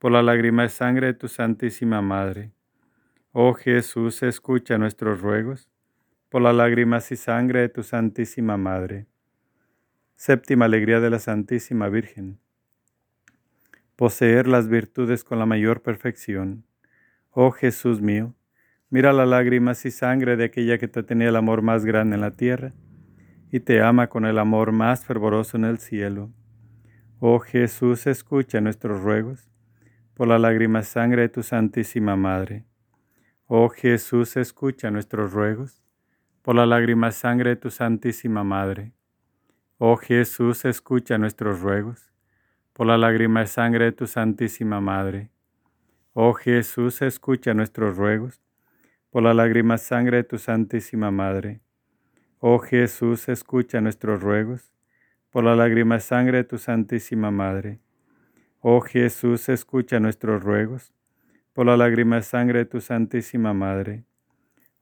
por 0.00 0.10
la 0.10 0.20
lágrima 0.20 0.64
y 0.64 0.68
sangre 0.68 1.06
de 1.06 1.14
tu 1.14 1.28
Santísima 1.28 2.02
Madre. 2.02 2.50
Oh 3.30 3.54
Jesús, 3.54 4.24
escucha 4.24 4.78
nuestros 4.78 5.20
ruegos 5.20 5.70
por 6.28 6.42
las 6.42 6.56
lágrimas 6.56 7.12
y 7.12 7.16
sangre 7.16 7.60
de 7.60 7.68
tu 7.68 7.84
Santísima 7.84 8.56
Madre. 8.56 9.06
Séptima 10.16 10.64
alegría 10.64 10.98
de 10.98 11.10
la 11.10 11.20
Santísima 11.20 11.88
Virgen. 11.88 12.40
Poseer 13.94 14.48
las 14.48 14.68
virtudes 14.68 15.22
con 15.22 15.38
la 15.38 15.46
mayor 15.46 15.82
perfección. 15.82 16.64
Oh 17.30 17.52
Jesús 17.52 18.00
mío, 18.00 18.34
Mira 18.90 19.12
las 19.12 19.28
lágrimas 19.28 19.84
y 19.84 19.90
sangre 19.90 20.36
de 20.36 20.46
aquella 20.46 20.78
que 20.78 20.88
te 20.88 21.02
tenía 21.02 21.28
el 21.28 21.36
amor 21.36 21.60
más 21.60 21.84
grande 21.84 22.16
en 22.16 22.22
la 22.22 22.30
tierra 22.30 22.72
y 23.50 23.60
te 23.60 23.82
ama 23.82 24.08
con 24.08 24.24
el 24.24 24.38
amor 24.38 24.72
más 24.72 25.04
fervoroso 25.04 25.56
en 25.56 25.64
el 25.64 25.78
cielo. 25.78 26.30
Oh 27.20 27.38
Jesús, 27.40 28.06
escucha 28.06 28.60
nuestros 28.60 29.02
ruegos 29.02 29.48
por 30.14 30.28
la 30.28 30.38
lágrima 30.38 30.82
sangre 30.82 31.22
de 31.22 31.28
tu 31.28 31.42
Santísima 31.42 32.16
Madre. 32.16 32.64
Oh 33.46 33.68
Jesús, 33.68 34.36
escucha 34.36 34.90
nuestros 34.90 35.32
ruegos 35.32 35.82
por 36.42 36.54
la 36.54 36.66
lágrima 36.66 37.10
sangre 37.12 37.50
de 37.50 37.56
tu 37.56 37.70
Santísima 37.70 38.44
Madre. 38.44 38.92
Oh 39.78 39.96
Jesús, 39.96 40.64
escucha 40.64 41.18
nuestros 41.18 41.60
ruegos 41.60 42.12
por 42.72 42.86
la 42.86 42.98
lágrima 42.98 43.46
sangre 43.46 43.86
de 43.86 43.92
tu 43.92 44.06
Santísima 44.06 44.80
Madre. 44.80 45.30
Oh 46.12 46.34
Jesús, 46.34 47.00
escucha 47.02 47.54
nuestros 47.54 47.96
ruegos 47.96 48.40
por 49.10 49.22
la 49.22 49.34
lágrima 49.34 49.78
sangre 49.78 50.18
de 50.18 50.24
tu 50.24 50.38
Santísima 50.38 51.10
Madre. 51.10 51.60
Oh 52.40 52.60
Jesús, 52.60 53.28
escucha 53.28 53.80
nuestros 53.80 54.22
ruegos, 54.22 54.72
por 55.30 55.42
la 55.42 55.56
lágrima 55.56 55.98
sangre 55.98 56.38
de 56.38 56.44
tu 56.44 56.56
Santísima 56.56 57.32
Madre. 57.32 57.80
Oh 58.60 58.80
Jesús, 58.80 59.48
escucha 59.48 59.98
nuestros 59.98 60.44
ruegos, 60.44 60.94
por 61.52 61.66
la 61.66 61.76
lágrima 61.76 62.22
sangre 62.22 62.60
de 62.60 62.64
tu 62.66 62.80
Santísima 62.80 63.54
Madre. 63.54 64.04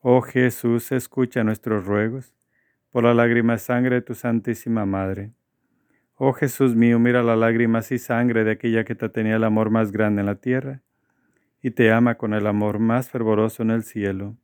Oh 0.00 0.20
Jesús, 0.20 0.92
escucha 0.92 1.44
nuestros 1.44 1.86
ruegos, 1.86 2.34
por 2.90 3.04
la 3.04 3.14
lágrima 3.14 3.56
sangre 3.56 3.96
de 3.96 4.02
tu 4.02 4.14
Santísima 4.14 4.84
Madre. 4.84 5.32
Oh 6.16 6.34
Jesús 6.34 6.76
mío, 6.76 6.98
mira 6.98 7.22
las 7.22 7.38
lágrimas 7.38 7.90
y 7.90 7.98
sangre 7.98 8.44
de 8.44 8.50
aquella 8.50 8.84
que 8.84 8.94
te 8.94 9.08
tenía 9.08 9.36
el 9.36 9.44
amor 9.44 9.70
más 9.70 9.92
grande 9.92 10.20
en 10.20 10.26
la 10.26 10.34
tierra 10.34 10.82
y 11.62 11.70
te 11.70 11.90
ama 11.90 12.16
con 12.16 12.34
el 12.34 12.46
amor 12.46 12.80
más 12.80 13.08
fervoroso 13.08 13.62
en 13.62 13.70
el 13.70 13.82
cielo. 13.82 14.36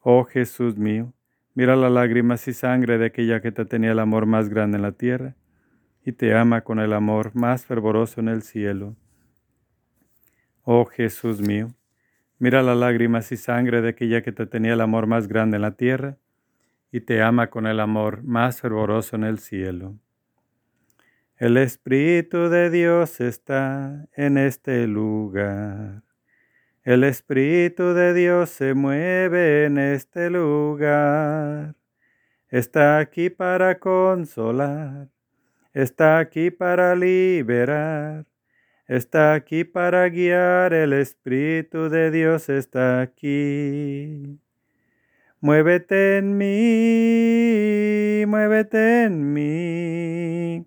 Oh 0.00 0.24
Jesús 0.24 0.78
mío, 0.78 1.12
mira 1.54 1.76
las 1.76 1.92
lágrimas 1.92 2.46
y 2.48 2.52
sangre 2.52 2.98
de 2.98 3.06
aquella 3.06 3.40
que 3.40 3.52
te 3.52 3.64
tenía 3.64 3.92
el 3.92 3.98
amor 3.98 4.26
más 4.26 4.48
grande 4.48 4.76
en 4.76 4.82
la 4.82 4.92
tierra 4.92 5.36
y 6.04 6.12
te 6.12 6.34
ama 6.34 6.62
con 6.62 6.78
el 6.80 6.92
amor 6.92 7.34
más 7.34 7.66
fervoroso 7.66 8.20
en 8.20 8.28
el 8.28 8.42
cielo. 8.42 8.96
Oh 10.62 10.84
Jesús 10.84 11.40
mío, 11.40 11.68
mira 12.38 12.62
las 12.62 12.76
lágrimas 12.76 13.32
y 13.32 13.36
sangre 13.36 13.82
de 13.82 13.90
aquella 13.90 14.22
que 14.22 14.32
te 14.32 14.46
tenía 14.46 14.74
el 14.74 14.80
amor 14.80 15.06
más 15.06 15.28
grande 15.28 15.56
en 15.56 15.62
la 15.62 15.76
tierra 15.76 16.18
y 16.90 17.00
te 17.00 17.22
ama 17.22 17.48
con 17.48 17.66
el 17.66 17.80
amor 17.80 18.22
más 18.22 18.60
fervoroso 18.60 19.16
en 19.16 19.24
el 19.24 19.38
cielo. 19.38 19.96
El 21.36 21.56
Espíritu 21.56 22.48
de 22.48 22.70
Dios 22.70 23.20
está 23.20 24.06
en 24.14 24.38
este 24.38 24.86
lugar. 24.86 26.02
El 26.84 27.04
Espíritu 27.04 27.94
de 27.94 28.12
Dios 28.12 28.50
se 28.50 28.74
mueve 28.74 29.66
en 29.66 29.78
este 29.78 30.30
lugar. 30.30 31.76
Está 32.48 32.98
aquí 32.98 33.30
para 33.30 33.78
consolar. 33.78 35.08
Está 35.72 36.18
aquí 36.18 36.50
para 36.50 36.96
liberar. 36.96 38.26
Está 38.88 39.34
aquí 39.34 39.62
para 39.62 40.08
guiar. 40.08 40.74
El 40.74 40.92
Espíritu 40.92 41.88
de 41.88 42.10
Dios 42.10 42.48
está 42.48 43.00
aquí. 43.00 44.40
Muévete 45.40 46.18
en 46.18 46.36
mí, 46.36 48.26
muévete 48.26 49.04
en 49.04 49.32
mí. 49.32 50.66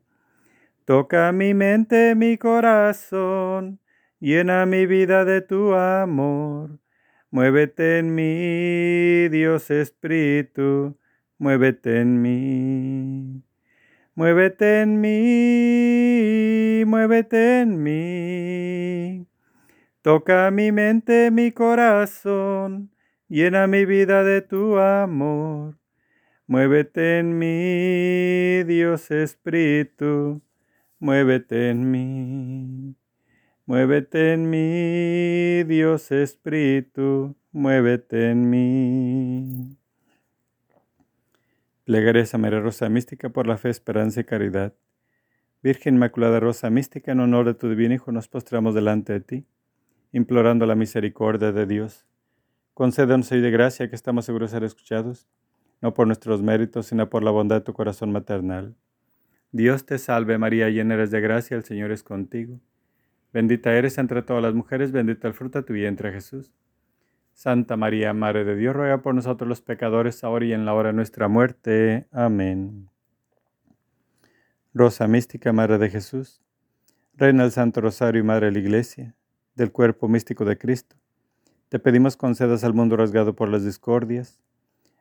Toca 0.86 1.34
mi 1.34 1.53
mente, 1.53 2.15
mi 2.15 2.38
corazón 2.38 3.81
Llena 4.19 4.65
mi 4.65 4.86
vida 4.86 5.25
de 5.25 5.41
tu 5.41 5.74
amor. 5.74 6.79
Muévete 7.31 8.00
en 8.00 8.15
mí, 8.15 9.27
Dios 9.29 9.69
Espíritu, 9.69 10.98
muévete 11.38 12.00
en 12.00 12.22
mí. 12.22 13.43
Muévete 14.15 14.81
en 14.81 15.01
mí, 15.01 16.86
muévete 16.86 17.60
en 17.60 17.84
mí. 17.84 19.27
Toca 20.01 20.50
mi 20.51 20.72
mente, 20.72 21.29
mi 21.31 21.51
corazón, 21.51 22.91
llena 23.27 23.67
mi 23.67 23.84
vida 23.84 24.24
de 24.24 24.41
tu 24.41 24.77
amor. 24.77 25.77
Muévete 26.48 27.19
en 27.19 27.38
mí, 27.38 28.63
Dios 28.63 29.12
Espíritu, 29.12 30.41
muévete 31.00 31.69
en 31.72 31.91
mí. 31.91 32.95
Muévete 33.67 34.34
en 34.34 34.48
mí, 34.51 35.63
Dios 35.63 36.12
Espíritu, 36.12 37.36
muévete 37.51 38.29
en 38.29 38.48
mí. 38.48 39.75
Plegaré 41.84 42.25
a 42.31 42.38
María 42.38 42.60
Rosa 42.60 42.89
Mística 42.89 43.29
por 43.29 43.48
la 43.48 43.57
fe, 43.57 43.72
esperanza 43.72 44.19
y 44.22 44.24
caridad. 44.24 44.75
Virgen 45.63 45.95
Inmaculada 45.95 46.39
Rosa 46.39 46.69
Mística, 46.69 47.12
en 47.12 47.22
honor 47.22 47.48
de 47.48 47.55
tu 47.55 47.67
divino 47.67 47.95
Hijo, 47.95 48.12
nos 48.12 48.27
postramos 48.27 48.75
delante 48.75 49.13
de 49.13 49.22
ti, 49.22 49.45
implorando 50.12 50.67
la 50.67 50.75
misericordia 50.75 51.51
de 51.51 51.65
Dios. 51.65 52.05
Concédenos 52.75 53.31
hoy 53.31 53.41
de 53.41 53.50
gracia 53.50 53.89
que 53.89 53.95
estamos 53.95 54.25
seguros 54.25 54.51
de 54.51 54.57
ser 54.57 54.63
escuchados, 54.63 55.25
no 55.81 55.95
por 55.95 56.05
nuestros 56.05 56.43
méritos, 56.43 56.86
sino 56.86 57.10
por 57.10 57.24
la 57.24 57.31
bondad 57.31 57.55
de 57.55 57.62
tu 57.62 57.74
corazón 57.74 58.12
maternal. 58.12 58.75
Dios 59.51 59.88
te 59.88 59.98
salve 59.98 60.38
María, 60.38 60.69
llena 60.69 60.93
eres 60.93 61.10
de 61.10 61.19
gracia, 61.19 61.57
el 61.57 61.63
Señor 61.63 61.91
es 61.91 62.03
contigo. 62.03 62.60
Bendita 63.36 63.74
eres 63.74 63.98
entre 63.98 64.22
todas 64.22 64.42
las 64.42 64.54
mujeres, 64.54 64.94
bendita 64.94 65.27
el 65.27 65.34
fruto 65.34 65.60
de 65.60 65.65
tu 65.65 65.74
vientre 65.74 66.10
Jesús. 66.13 66.54
Santa 67.34 67.75
María, 67.75 68.13
Madre 68.13 68.46
de 68.46 68.56
Dios, 68.56 68.74
ruega 68.74 69.01
por 69.01 69.13
nosotros 69.13 69.46
los 69.46 69.60
pecadores, 69.60 70.24
ahora 70.24 70.46
y 70.46 70.54
en 70.54 70.63
la 70.63 70.74
hora 70.74 70.92
de 70.92 70.96
nuestra 70.96 71.27
muerte. 71.27 72.08
Amén. 72.13 72.88
Rosa 74.74 75.10
mística, 75.10 75.51
Madre 75.51 75.77
de 75.80 75.89
Jesús, 75.89 76.42
Reina 77.13 77.44
del 77.44 77.51
Santo 77.51 77.82
Rosario 77.82 78.22
y 78.22 78.24
Madre 78.24 78.46
de 78.46 78.51
la 78.54 78.60
Iglesia, 78.60 79.15
del 79.56 79.74
cuerpo 79.74 80.08
místico 80.08 80.46
de 80.46 80.58
Cristo, 80.58 80.96
te 81.68 81.77
pedimos 81.77 82.15
concedas 82.15 82.63
al 82.63 82.74
mundo 82.74 82.96
rasgado 82.96 83.36
por 83.36 83.50
las 83.50 83.65
discordias, 83.65 84.39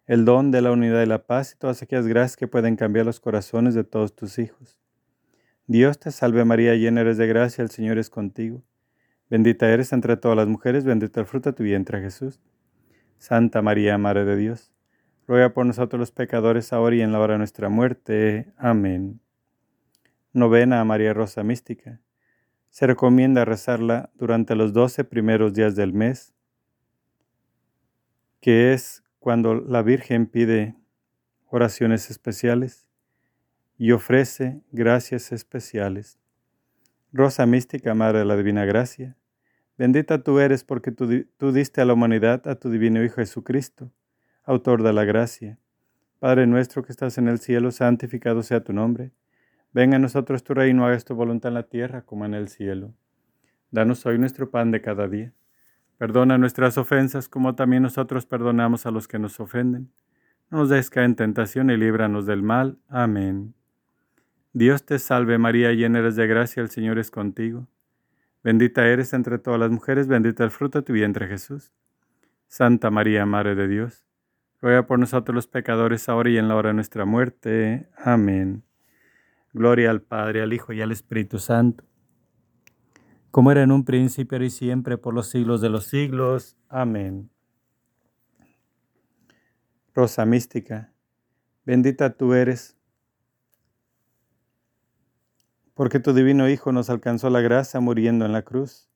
el 0.06 0.24
don 0.24 0.50
de 0.50 0.60
la 0.60 0.72
unidad 0.72 1.04
y 1.04 1.06
la 1.06 1.24
paz 1.24 1.52
y 1.52 1.58
todas 1.58 1.82
aquellas 1.82 2.08
gracias 2.08 2.36
que 2.36 2.48
pueden 2.48 2.74
cambiar 2.74 3.06
los 3.06 3.20
corazones 3.20 3.76
de 3.76 3.84
todos 3.84 4.16
tus 4.16 4.40
hijos 4.40 4.76
Dios 5.66 5.98
te 5.98 6.10
salve 6.10 6.44
María, 6.44 6.74
llena 6.74 7.00
eres 7.00 7.16
de 7.16 7.26
gracia, 7.26 7.62
el 7.62 7.70
Señor 7.70 7.96
es 7.96 8.10
contigo. 8.10 8.62
Bendita 9.30 9.70
eres 9.70 9.94
entre 9.94 10.18
todas 10.18 10.36
las 10.36 10.46
mujeres, 10.46 10.84
bendito 10.84 11.20
el 11.20 11.26
fruto 11.26 11.50
de 11.50 11.56
tu 11.56 11.62
vientre 11.62 12.02
Jesús. 12.02 12.38
Santa 13.16 13.62
María, 13.62 13.96
Madre 13.96 14.26
de 14.26 14.36
Dios, 14.36 14.74
ruega 15.26 15.54
por 15.54 15.64
nosotros 15.64 15.98
los 15.98 16.10
pecadores, 16.10 16.74
ahora 16.74 16.96
y 16.96 17.00
en 17.00 17.12
la 17.12 17.20
hora 17.20 17.34
de 17.34 17.38
nuestra 17.38 17.70
muerte. 17.70 18.52
Amén. 18.58 19.20
Novena 20.34 20.80
a 20.80 20.84
María 20.84 21.14
Rosa 21.14 21.42
Mística. 21.42 21.98
Se 22.68 22.86
recomienda 22.86 23.46
rezarla 23.46 24.10
durante 24.16 24.56
los 24.56 24.74
doce 24.74 25.02
primeros 25.04 25.54
días 25.54 25.76
del 25.76 25.94
mes, 25.94 26.34
que 28.40 28.74
es 28.74 29.02
cuando 29.18 29.54
la 29.54 29.80
Virgen 29.80 30.26
pide 30.26 30.74
oraciones 31.46 32.10
especiales 32.10 32.86
y 33.78 33.92
ofrece 33.92 34.62
gracias 34.72 35.32
especiales. 35.32 36.18
Rosa 37.12 37.46
mística, 37.46 37.94
Madre 37.94 38.20
de 38.20 38.24
la 38.24 38.36
Divina 38.36 38.64
Gracia, 38.64 39.16
bendita 39.76 40.22
tú 40.22 40.38
eres 40.38 40.64
porque 40.64 40.92
tú, 40.92 41.52
diste 41.52 41.80
a 41.80 41.84
la 41.84 41.94
humanidad 41.94 42.46
a 42.48 42.56
tu 42.56 42.70
Divino 42.70 43.02
Hijo 43.02 43.16
Jesucristo, 43.16 43.92
autor 44.44 44.82
de 44.82 44.92
la 44.92 45.04
gracia. 45.04 45.58
Padre 46.18 46.46
nuestro 46.46 46.82
que 46.82 46.92
estás 46.92 47.18
en 47.18 47.28
el 47.28 47.38
cielo, 47.38 47.70
santificado 47.70 48.42
sea 48.42 48.64
tu 48.64 48.72
nombre. 48.72 49.12
Venga 49.72 49.96
a 49.96 50.00
nosotros 50.00 50.44
tu 50.44 50.54
reino, 50.54 50.86
hagas 50.86 51.04
tu 51.04 51.14
voluntad 51.14 51.48
en 51.48 51.54
la 51.54 51.64
tierra 51.64 52.02
como 52.02 52.24
en 52.24 52.34
el 52.34 52.48
cielo. 52.48 52.94
Danos 53.70 54.06
hoy 54.06 54.18
nuestro 54.18 54.50
pan 54.50 54.70
de 54.70 54.80
cada 54.80 55.08
día. 55.08 55.32
Perdona 55.98 56.38
nuestras 56.38 56.78
ofensas 56.78 57.28
como 57.28 57.54
también 57.54 57.82
nosotros 57.82 58.26
perdonamos 58.26 58.86
a 58.86 58.90
los 58.90 59.08
que 59.08 59.18
nos 59.18 59.40
ofenden. 59.40 59.90
No 60.50 60.58
nos 60.58 60.68
des 60.68 60.90
caer 60.90 61.06
en 61.06 61.16
tentación 61.16 61.70
y 61.70 61.76
líbranos 61.76 62.26
del 62.26 62.42
mal. 62.42 62.78
Amén. 62.88 63.54
Dios 64.56 64.86
te 64.86 65.00
salve 65.00 65.36
María, 65.36 65.72
llena 65.72 65.98
eres 65.98 66.14
de 66.14 66.28
gracia, 66.28 66.62
el 66.62 66.70
Señor 66.70 67.00
es 67.00 67.10
contigo. 67.10 67.66
Bendita 68.44 68.86
eres 68.86 69.12
entre 69.12 69.40
todas 69.40 69.58
las 69.58 69.72
mujeres, 69.72 70.06
bendito 70.06 70.44
el 70.44 70.52
fruto 70.52 70.78
de 70.78 70.84
tu 70.84 70.92
vientre 70.92 71.26
Jesús. 71.26 71.72
Santa 72.46 72.88
María, 72.92 73.26
Madre 73.26 73.56
de 73.56 73.66
Dios, 73.66 74.06
ruega 74.60 74.86
por 74.86 75.00
nosotros 75.00 75.34
los 75.34 75.48
pecadores, 75.48 76.08
ahora 76.08 76.30
y 76.30 76.38
en 76.38 76.46
la 76.46 76.54
hora 76.54 76.68
de 76.68 76.74
nuestra 76.74 77.04
muerte. 77.04 77.88
Amén. 77.96 78.62
Gloria 79.52 79.90
al 79.90 80.02
Padre, 80.02 80.40
al 80.40 80.52
Hijo 80.52 80.72
y 80.72 80.80
al 80.80 80.92
Espíritu 80.92 81.40
Santo, 81.40 81.82
como 83.32 83.50
era 83.50 83.64
en 83.64 83.72
un 83.72 83.84
principio 83.84 84.40
y 84.40 84.50
siempre, 84.50 84.98
por 84.98 85.14
los 85.14 85.30
siglos 85.30 85.62
de 85.62 85.70
los 85.70 85.86
siglos. 85.86 86.56
Amén. 86.68 87.28
Rosa 89.92 90.24
mística, 90.24 90.92
bendita 91.64 92.16
tú 92.16 92.34
eres, 92.34 92.76
porque 95.74 96.00
tu 96.00 96.12
divino 96.12 96.48
Hijo 96.48 96.72
nos 96.72 96.88
alcanzó 96.90 97.30
la 97.30 97.40
gracia 97.40 97.80
muriendo 97.80 98.24
en 98.24 98.32
la 98.32 98.42
cruz, 98.42 98.88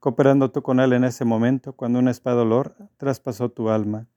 cooperando 0.00 0.50
tú 0.50 0.62
con 0.62 0.80
él 0.80 0.92
en 0.92 1.04
ese 1.04 1.24
momento, 1.24 1.74
cuando 1.74 1.98
una 1.98 2.10
espada 2.10 2.36
dolor 2.36 2.76
traspasó 2.96 3.50
tu 3.50 3.70
alma 3.70 4.08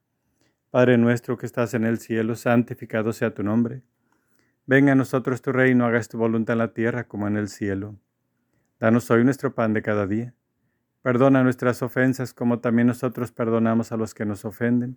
Padre 0.70 0.98
nuestro 0.98 1.36
que 1.36 1.46
estás 1.46 1.74
en 1.74 1.84
el 1.84 1.98
cielo, 1.98 2.36
santificado 2.36 3.12
sea 3.12 3.34
tu 3.34 3.42
nombre. 3.42 3.82
Venga 4.66 4.92
a 4.92 4.94
nosotros 4.94 5.42
tu 5.42 5.50
reino, 5.50 5.84
hagas 5.84 6.08
tu 6.08 6.16
voluntad 6.16 6.52
en 6.52 6.58
la 6.58 6.72
tierra 6.72 7.08
como 7.08 7.26
en 7.26 7.36
el 7.36 7.48
cielo. 7.48 7.96
Danos 8.78 9.10
hoy 9.10 9.24
nuestro 9.24 9.52
pan 9.52 9.74
de 9.74 9.82
cada 9.82 10.06
día. 10.06 10.32
Perdona 11.02 11.42
nuestras 11.42 11.82
ofensas 11.82 12.32
como 12.32 12.60
también 12.60 12.86
nosotros 12.86 13.32
perdonamos 13.32 13.90
a 13.90 13.96
los 13.96 14.14
que 14.14 14.24
nos 14.24 14.44
ofenden. 14.44 14.96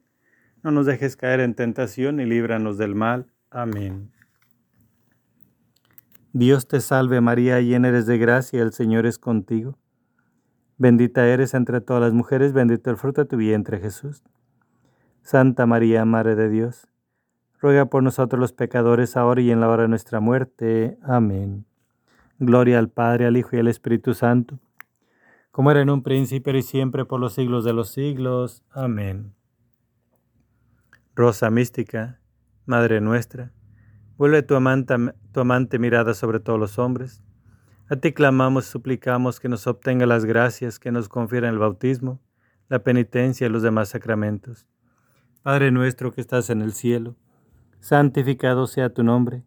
No 0.62 0.70
nos 0.70 0.86
dejes 0.86 1.16
caer 1.16 1.40
en 1.40 1.56
tentación 1.56 2.20
y 2.20 2.26
líbranos 2.26 2.78
del 2.78 2.94
mal. 2.94 3.26
Amén. 3.50 4.13
Dios 6.36 6.68
te 6.68 6.82
salve 6.82 7.22
María, 7.22 7.62
llena 7.62 7.90
eres 7.90 8.08
de 8.08 8.18
gracia, 8.18 8.64
el 8.64 8.74
Señor 8.74 9.06
es 9.06 9.20
contigo. 9.20 9.78
Bendita 10.80 11.28
eres 11.28 11.54
entre 11.54 11.80
todas 11.80 12.02
las 12.02 12.14
mujeres, 12.14 12.54
bendito 12.54 12.90
el 12.90 12.98
fruto 12.98 13.22
de 13.22 13.28
tu 13.28 13.38
vientre 13.38 13.80
Jesús. 13.80 14.24
Santa 15.22 15.68
María, 15.68 16.04
Madre 16.06 16.36
de 16.36 16.50
Dios, 16.50 16.88
ruega 17.60 17.86
por 17.86 18.02
nosotros 18.02 18.40
los 18.40 18.52
pecadores, 18.52 19.16
ahora 19.16 19.42
y 19.42 19.52
en 19.52 19.60
la 19.60 19.70
hora 19.70 19.84
de 19.84 19.90
nuestra 19.90 20.20
muerte. 20.20 20.98
Amén. 21.04 21.66
Gloria 22.40 22.80
al 22.80 22.90
Padre, 22.90 23.28
al 23.28 23.38
Hijo 23.38 23.56
y 23.56 23.60
al 23.60 23.68
Espíritu 23.68 24.16
Santo, 24.16 24.60
como 25.52 25.70
era 25.70 25.82
en 25.82 25.92
un 25.92 26.02
principio 26.02 26.58
y 26.58 26.64
siempre 26.64 27.06
por 27.06 27.20
los 27.20 27.34
siglos 27.34 27.64
de 27.64 27.74
los 27.74 27.90
siglos. 27.90 28.64
Amén. 28.72 29.36
Rosa 31.14 31.52
mística, 31.52 32.20
Madre 32.66 33.02
nuestra, 33.02 33.52
vuelve 34.18 34.44
tu 34.44 34.56
amante, 34.56 34.96
tu 35.32 35.40
amante 35.40 35.80
mirada 35.80 36.14
sobre 36.14 36.40
todos 36.40 36.60
los 36.60 36.80
hombres. 36.80 37.24
A 37.90 37.96
ti 37.96 38.14
clamamos 38.14 38.68
y 38.68 38.72
suplicamos 38.72 39.40
que 39.40 39.50
nos 39.50 39.68
obtenga 39.68 40.06
las 40.06 40.26
gracias 40.26 40.80
que 40.80 40.92
nos 40.92 41.10
confieren 41.10 41.52
el 41.52 41.60
bautismo, 41.60 42.22
la 42.70 42.80
penitencia 42.80 43.48
y 43.48 43.50
los 43.50 43.62
demás 43.62 43.90
sacramentos 43.90 44.68
Padre 45.44 45.72
nuestro 45.72 46.14
que 46.14 46.22
estás 46.22 46.50
en 46.50 46.62
el 46.62 46.72
cielo, 46.72 47.18
santificado 47.82 48.66
sea 48.66 48.94
tu 48.94 49.04
nombre. 49.04 49.44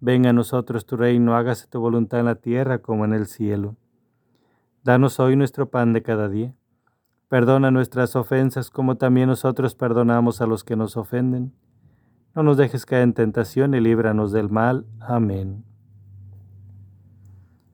Venga 0.00 0.30
a 0.30 0.32
nosotros 0.32 0.86
tu 0.86 0.96
reino, 0.96 1.36
hágase 1.36 1.66
tu 1.66 1.78
voluntad 1.78 2.20
en 2.20 2.26
la 2.26 2.36
tierra 2.36 2.78
como 2.78 3.04
en 3.04 3.12
el 3.12 3.26
cielo. 3.26 3.76
Danos 4.82 5.20
hoy 5.20 5.36
nuestro 5.36 5.68
pan 5.68 5.92
de 5.92 6.02
cada 6.02 6.30
día. 6.30 6.54
Perdona 7.28 7.70
nuestras 7.70 8.16
ofensas 8.16 8.70
como 8.70 8.96
también 8.96 9.28
nosotros 9.28 9.74
perdonamos 9.74 10.40
a 10.40 10.46
los 10.46 10.64
que 10.64 10.74
nos 10.74 10.96
ofenden. 10.96 11.52
No 12.36 12.42
nos 12.42 12.58
dejes 12.58 12.84
caer 12.84 13.02
en 13.02 13.14
tentación 13.14 13.72
y 13.72 13.80
líbranos 13.80 14.30
del 14.30 14.50
mal. 14.50 14.84
Amén. 15.00 15.64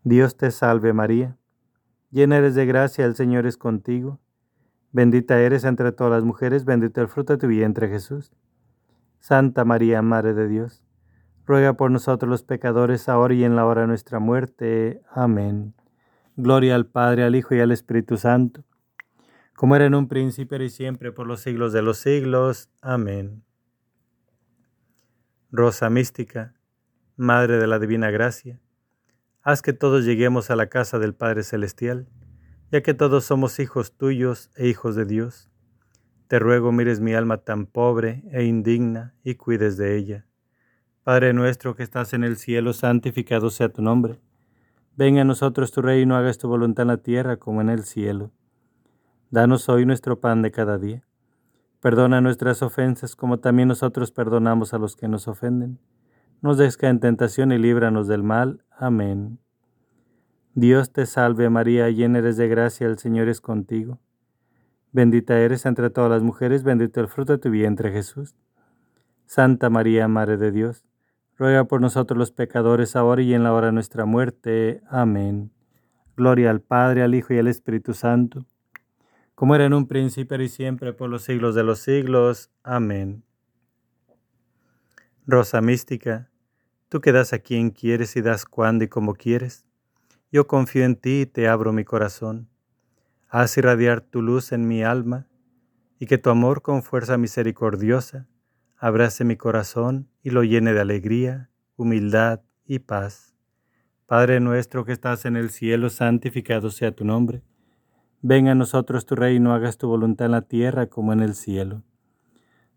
Dios 0.04 0.36
te 0.36 0.52
salve 0.52 0.92
María, 0.92 1.36
llena 2.12 2.36
eres 2.36 2.54
de 2.54 2.64
gracia, 2.64 3.04
el 3.04 3.16
Señor 3.16 3.44
es 3.46 3.56
contigo. 3.56 4.20
Bendita 4.92 5.40
eres 5.40 5.64
entre 5.64 5.90
todas 5.90 6.12
las 6.12 6.22
mujeres, 6.22 6.64
bendito 6.64 7.00
el 7.00 7.08
fruto 7.08 7.32
de 7.32 7.40
tu 7.40 7.48
vientre 7.48 7.88
Jesús. 7.88 8.30
Santa 9.18 9.64
María, 9.64 10.00
Madre 10.00 10.32
de 10.32 10.46
Dios, 10.46 10.84
ruega 11.44 11.72
por 11.72 11.90
nosotros 11.90 12.30
los 12.30 12.44
pecadores, 12.44 13.08
ahora 13.08 13.34
y 13.34 13.42
en 13.42 13.56
la 13.56 13.66
hora 13.66 13.80
de 13.80 13.88
nuestra 13.88 14.20
muerte. 14.20 15.02
Amén. 15.10 15.74
Gloria 16.36 16.76
al 16.76 16.86
Padre, 16.86 17.24
al 17.24 17.34
Hijo 17.34 17.56
y 17.56 17.58
al 17.58 17.72
Espíritu 17.72 18.16
Santo, 18.16 18.62
como 19.56 19.74
era 19.74 19.86
en 19.86 19.96
un 19.96 20.06
principio 20.06 20.62
y 20.62 20.70
siempre, 20.70 21.10
por 21.10 21.26
los 21.26 21.40
siglos 21.40 21.72
de 21.72 21.82
los 21.82 21.98
siglos. 21.98 22.70
Amén. 22.80 23.42
Rosa 25.52 25.90
mística, 25.90 26.54
Madre 27.16 27.58
de 27.58 27.68
la 27.68 27.78
Divina 27.78 28.10
Gracia, 28.10 28.60
haz 29.42 29.62
que 29.62 29.72
todos 29.72 30.04
lleguemos 30.04 30.50
a 30.50 30.56
la 30.56 30.68
casa 30.68 30.98
del 30.98 31.14
Padre 31.14 31.44
Celestial 31.44 32.08
ya 32.72 32.82
que 32.82 32.94
todos 32.94 33.26
somos 33.26 33.60
hijos 33.60 33.92
tuyos 33.92 34.50
e 34.56 34.66
hijos 34.66 34.96
de 34.96 35.04
Dios. 35.04 35.50
Te 36.26 36.38
ruego 36.38 36.72
mires 36.72 37.00
mi 37.00 37.12
alma 37.12 37.36
tan 37.36 37.66
pobre 37.66 38.24
e 38.32 38.44
indigna 38.44 39.14
y 39.22 39.34
cuides 39.34 39.76
de 39.76 39.94
ella. 39.98 40.26
Padre 41.04 41.34
nuestro 41.34 41.76
que 41.76 41.82
estás 41.82 42.14
en 42.14 42.24
el 42.24 42.38
cielo, 42.38 42.72
santificado 42.72 43.50
sea 43.50 43.68
tu 43.68 43.82
nombre. 43.82 44.20
Venga 44.96 45.20
a 45.20 45.24
nosotros 45.24 45.70
tu 45.70 45.82
reino, 45.82 46.16
hagas 46.16 46.38
tu 46.38 46.48
voluntad 46.48 46.84
en 46.84 46.88
la 46.88 46.96
tierra 46.96 47.36
como 47.36 47.60
en 47.60 47.68
el 47.68 47.84
cielo. 47.84 48.32
Danos 49.30 49.68
hoy 49.68 49.84
nuestro 49.84 50.20
pan 50.20 50.40
de 50.40 50.50
cada 50.50 50.78
día. 50.78 51.04
Perdona 51.82 52.20
nuestras 52.20 52.62
ofensas 52.62 53.16
como 53.16 53.40
también 53.40 53.66
nosotros 53.66 54.12
perdonamos 54.12 54.72
a 54.72 54.78
los 54.78 54.94
que 54.94 55.08
nos 55.08 55.26
ofenden. 55.26 55.80
Nos 56.40 56.56
desca 56.56 56.88
en 56.88 57.00
tentación 57.00 57.50
y 57.50 57.58
líbranos 57.58 58.06
del 58.06 58.22
mal. 58.22 58.62
Amén. 58.70 59.40
Dios 60.54 60.92
te 60.92 61.06
salve 61.06 61.50
María, 61.50 61.90
llena 61.90 62.20
eres 62.20 62.36
de 62.36 62.46
gracia, 62.46 62.86
el 62.86 62.98
Señor 62.98 63.28
es 63.28 63.40
contigo. 63.40 63.98
Bendita 64.92 65.36
eres 65.40 65.66
entre 65.66 65.90
todas 65.90 66.08
las 66.08 66.22
mujeres, 66.22 66.62
bendito 66.62 67.00
el 67.00 67.08
fruto 67.08 67.32
de 67.32 67.38
tu 67.38 67.50
vientre 67.50 67.90
Jesús. 67.90 68.36
Santa 69.26 69.68
María, 69.68 70.06
Madre 70.06 70.36
de 70.36 70.52
Dios, 70.52 70.84
ruega 71.36 71.64
por 71.64 71.80
nosotros 71.80 72.16
los 72.16 72.30
pecadores, 72.30 72.94
ahora 72.94 73.22
y 73.22 73.34
en 73.34 73.42
la 73.42 73.52
hora 73.52 73.66
de 73.66 73.72
nuestra 73.72 74.04
muerte. 74.04 74.82
Amén. 74.88 75.50
Gloria 76.16 76.50
al 76.50 76.60
Padre, 76.60 77.02
al 77.02 77.16
Hijo 77.16 77.34
y 77.34 77.38
al 77.38 77.48
Espíritu 77.48 77.92
Santo, 77.92 78.46
como 79.42 79.56
era 79.56 79.64
en 79.64 79.74
un 79.74 79.88
principio 79.88 80.40
y 80.40 80.48
siempre, 80.48 80.92
por 80.92 81.10
los 81.10 81.24
siglos 81.24 81.56
de 81.56 81.64
los 81.64 81.80
siglos. 81.80 82.52
Amén. 82.62 83.24
Rosa 85.26 85.60
mística, 85.60 86.30
tú 86.88 87.00
que 87.00 87.10
das 87.10 87.32
a 87.32 87.40
quien 87.40 87.70
quieres 87.70 88.14
y 88.14 88.22
das 88.22 88.44
cuando 88.44 88.84
y 88.84 88.88
como 88.88 89.14
quieres 89.14 89.66
yo 90.30 90.46
confío 90.46 90.84
en 90.84 90.94
ti 90.94 91.22
y 91.22 91.26
te 91.26 91.48
abro 91.48 91.72
mi 91.72 91.82
corazón. 91.82 92.50
Haz 93.28 93.58
irradiar 93.58 94.00
tu 94.00 94.22
luz 94.22 94.52
en 94.52 94.68
mi 94.68 94.84
alma 94.84 95.26
y 95.98 96.06
que 96.06 96.18
tu 96.18 96.30
amor 96.30 96.62
con 96.62 96.84
fuerza 96.84 97.18
misericordiosa 97.18 98.28
abrace 98.76 99.24
mi 99.24 99.36
corazón 99.36 100.08
y 100.22 100.30
lo 100.30 100.44
llene 100.44 100.72
de 100.72 100.82
alegría, 100.82 101.50
humildad 101.74 102.42
y 102.64 102.78
paz. 102.78 103.34
Padre 104.06 104.38
nuestro 104.38 104.84
que 104.84 104.92
estás 104.92 105.24
en 105.24 105.34
el 105.34 105.50
cielo, 105.50 105.90
santificado 105.90 106.70
sea 106.70 106.94
tu 106.94 107.04
nombre. 107.04 107.42
Venga 108.22 108.52
a 108.52 108.54
nosotros 108.54 109.04
tu 109.04 109.14
reino, 109.14 109.52
hagas 109.52 109.76
tu 109.76 109.88
voluntad 109.88 110.26
en 110.26 110.32
la 110.32 110.42
tierra 110.42 110.86
como 110.86 111.12
en 111.12 111.20
el 111.20 111.34
cielo. 111.34 111.82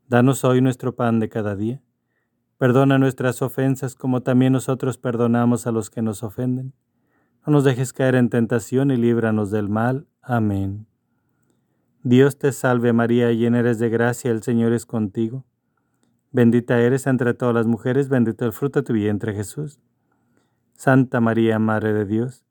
Danos 0.09 0.43
hoy 0.43 0.61
nuestro 0.61 0.95
pan 0.95 1.19
de 1.19 1.29
cada 1.29 1.55
día. 1.55 1.81
Perdona 2.57 2.97
nuestras 2.97 3.41
ofensas 3.41 3.95
como 3.95 4.21
también 4.21 4.53
nosotros 4.53 4.97
perdonamos 4.97 5.67
a 5.67 5.71
los 5.71 5.89
que 5.89 6.01
nos 6.01 6.23
ofenden 6.23 6.73
no 7.45 7.53
nos 7.53 7.63
dejes 7.63 7.93
caer 7.93 8.15
en 8.15 8.29
tentación 8.29 8.89
y 8.89 8.97
líbranos 8.97 9.51
del 9.51 9.69
mal. 9.69 10.07
Amén. 10.21 10.87
Dios 12.01 12.39
te 12.39 12.51
salve 12.51 12.91
María, 12.91 13.31
llena 13.31 13.59
eres 13.59 13.77
de 13.77 13.89
gracia, 13.89 14.31
el 14.31 14.41
Señor 14.41 14.73
es 14.73 14.87
contigo. 14.87 15.45
Bendita 16.31 16.79
eres 16.79 17.05
entre 17.05 17.35
todas 17.35 17.53
las 17.53 17.67
mujeres, 17.67 18.09
bendito 18.09 18.45
el 18.45 18.51
fruto 18.51 18.79
de 18.79 18.85
tu 18.85 18.93
vientre 18.93 19.33
Jesús. 19.33 19.79
Santa 20.73 21.21
María, 21.21 21.59
Madre 21.59 21.93
de 21.93 22.05
Dios, 22.05 22.44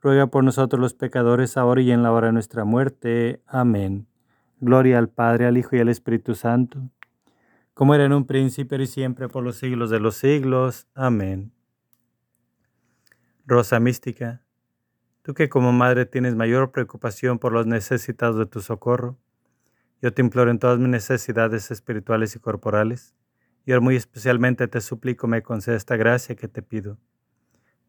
ruega 0.00 0.26
por 0.28 0.44
nosotros 0.44 0.80
los 0.80 0.94
pecadores, 0.94 1.56
ahora 1.56 1.80
y 1.80 1.90
en 1.90 2.02
la 2.02 2.12
hora 2.12 2.28
de 2.28 2.32
nuestra 2.32 2.64
muerte. 2.64 3.42
Amén. 3.46 4.06
Gloria 4.60 4.98
al 4.98 5.08
Padre, 5.08 5.46
al 5.46 5.58
Hijo 5.58 5.76
y 5.76 5.80
al 5.80 5.88
Espíritu 5.88 6.34
Santo, 6.34 6.90
como 7.74 7.94
era 7.94 8.04
en 8.04 8.12
un 8.12 8.26
príncipe 8.26 8.80
y 8.80 8.86
siempre 8.86 9.28
por 9.28 9.44
los 9.44 9.56
siglos 9.56 9.90
de 9.90 10.00
los 10.00 10.16
siglos. 10.16 10.86
Amén. 10.94 11.52
Rosa 13.44 13.78
mística, 13.78 14.42
tú 15.22 15.34
que 15.34 15.48
como 15.48 15.72
madre 15.72 16.06
tienes 16.06 16.34
mayor 16.34 16.72
preocupación 16.72 17.38
por 17.38 17.52
los 17.52 17.66
necesitados 17.66 18.38
de 18.38 18.46
tu 18.46 18.60
socorro, 18.60 19.18
yo 20.02 20.12
te 20.12 20.22
imploro 20.22 20.50
en 20.50 20.58
todas 20.58 20.78
mis 20.78 20.88
necesidades 20.88 21.70
espirituales 21.70 22.34
y 22.34 22.38
corporales, 22.38 23.14
y 23.64 23.72
ahora 23.72 23.82
muy 23.82 23.96
especialmente 23.96 24.68
te 24.68 24.80
suplico 24.80 25.26
me 25.26 25.42
conceda 25.42 25.76
esta 25.76 25.96
gracia 25.96 26.34
que 26.34 26.48
te 26.48 26.62
pido. 26.62 26.98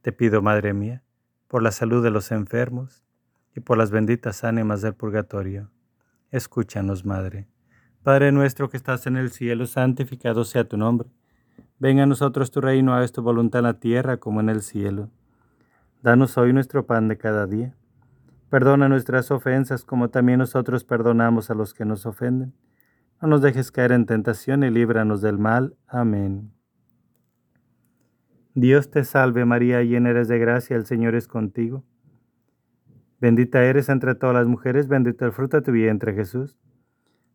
Te 0.02 0.12
pido, 0.12 0.42
Madre 0.42 0.74
mía, 0.74 1.04
por 1.48 1.64
la 1.64 1.72
salud 1.72 2.04
de 2.04 2.12
los 2.12 2.32
enfermos 2.32 3.04
y 3.56 3.60
por 3.60 3.78
las 3.78 3.92
benditas 3.92 4.44
ánimas 4.44 4.82
del 4.82 4.94
purgatorio. 4.94 5.70
Escúchanos, 6.32 7.06
Madre. 7.06 7.48
Padre 8.04 8.32
nuestro 8.32 8.70
que 8.70 8.78
estás 8.78 9.08
en 9.08 9.18
el 9.18 9.32
cielo, 9.32 9.66
santificado 9.66 10.44
sea 10.46 10.68
tu 10.68 10.78
nombre. 10.78 11.10
Venga 11.80 12.04
a 12.04 12.06
nosotros 12.06 12.52
tu 12.52 12.62
reino, 12.62 12.94
hagas 12.94 13.12
tu 13.12 13.22
voluntad 13.22 13.60
en 13.60 13.66
la 13.66 13.80
tierra 13.80 14.18
como 14.18 14.40
en 14.40 14.50
el 14.50 14.62
cielo. 14.62 15.10
Danos 16.02 16.38
hoy 16.38 16.54
nuestro 16.54 16.86
pan 16.86 17.08
de 17.08 17.18
cada 17.18 17.48
día. 17.48 17.76
Perdona 18.50 18.88
nuestras 18.88 19.30
ofensas 19.32 19.84
como 19.84 20.10
también 20.10 20.40
nosotros 20.40 20.84
perdonamos 20.84 21.50
a 21.50 21.54
los 21.54 21.74
que 21.74 21.86
nos 21.86 22.06
ofenden. 22.06 22.54
no 23.22 23.28
nos 23.28 23.42
dejes 23.42 23.72
caer 23.72 23.92
en 23.92 24.06
tentación 24.06 24.64
y 24.64 24.70
líbranos 24.70 25.22
del 25.22 25.38
mal. 25.38 25.76
Amén. 25.88 26.57
Dios 28.60 28.90
te 28.90 29.04
salve 29.04 29.46
María, 29.46 29.84
llena 29.84 30.10
eres 30.10 30.28
de 30.28 30.40
gracia, 30.40 30.76
el 30.76 30.88
Señor 30.88 31.14
es 31.14 31.28
contigo. 31.28 31.84
Bendita 33.22 33.64
eres 33.64 33.88
entre 33.88 34.16
todas 34.16 34.36
las 34.36 34.48
mujeres, 34.48 34.88
bendito 34.88 35.28
el 35.28 35.32
fruto 35.32 35.58
de 35.58 35.62
tu 35.62 35.72
vientre 35.72 36.16
Jesús. 36.16 36.58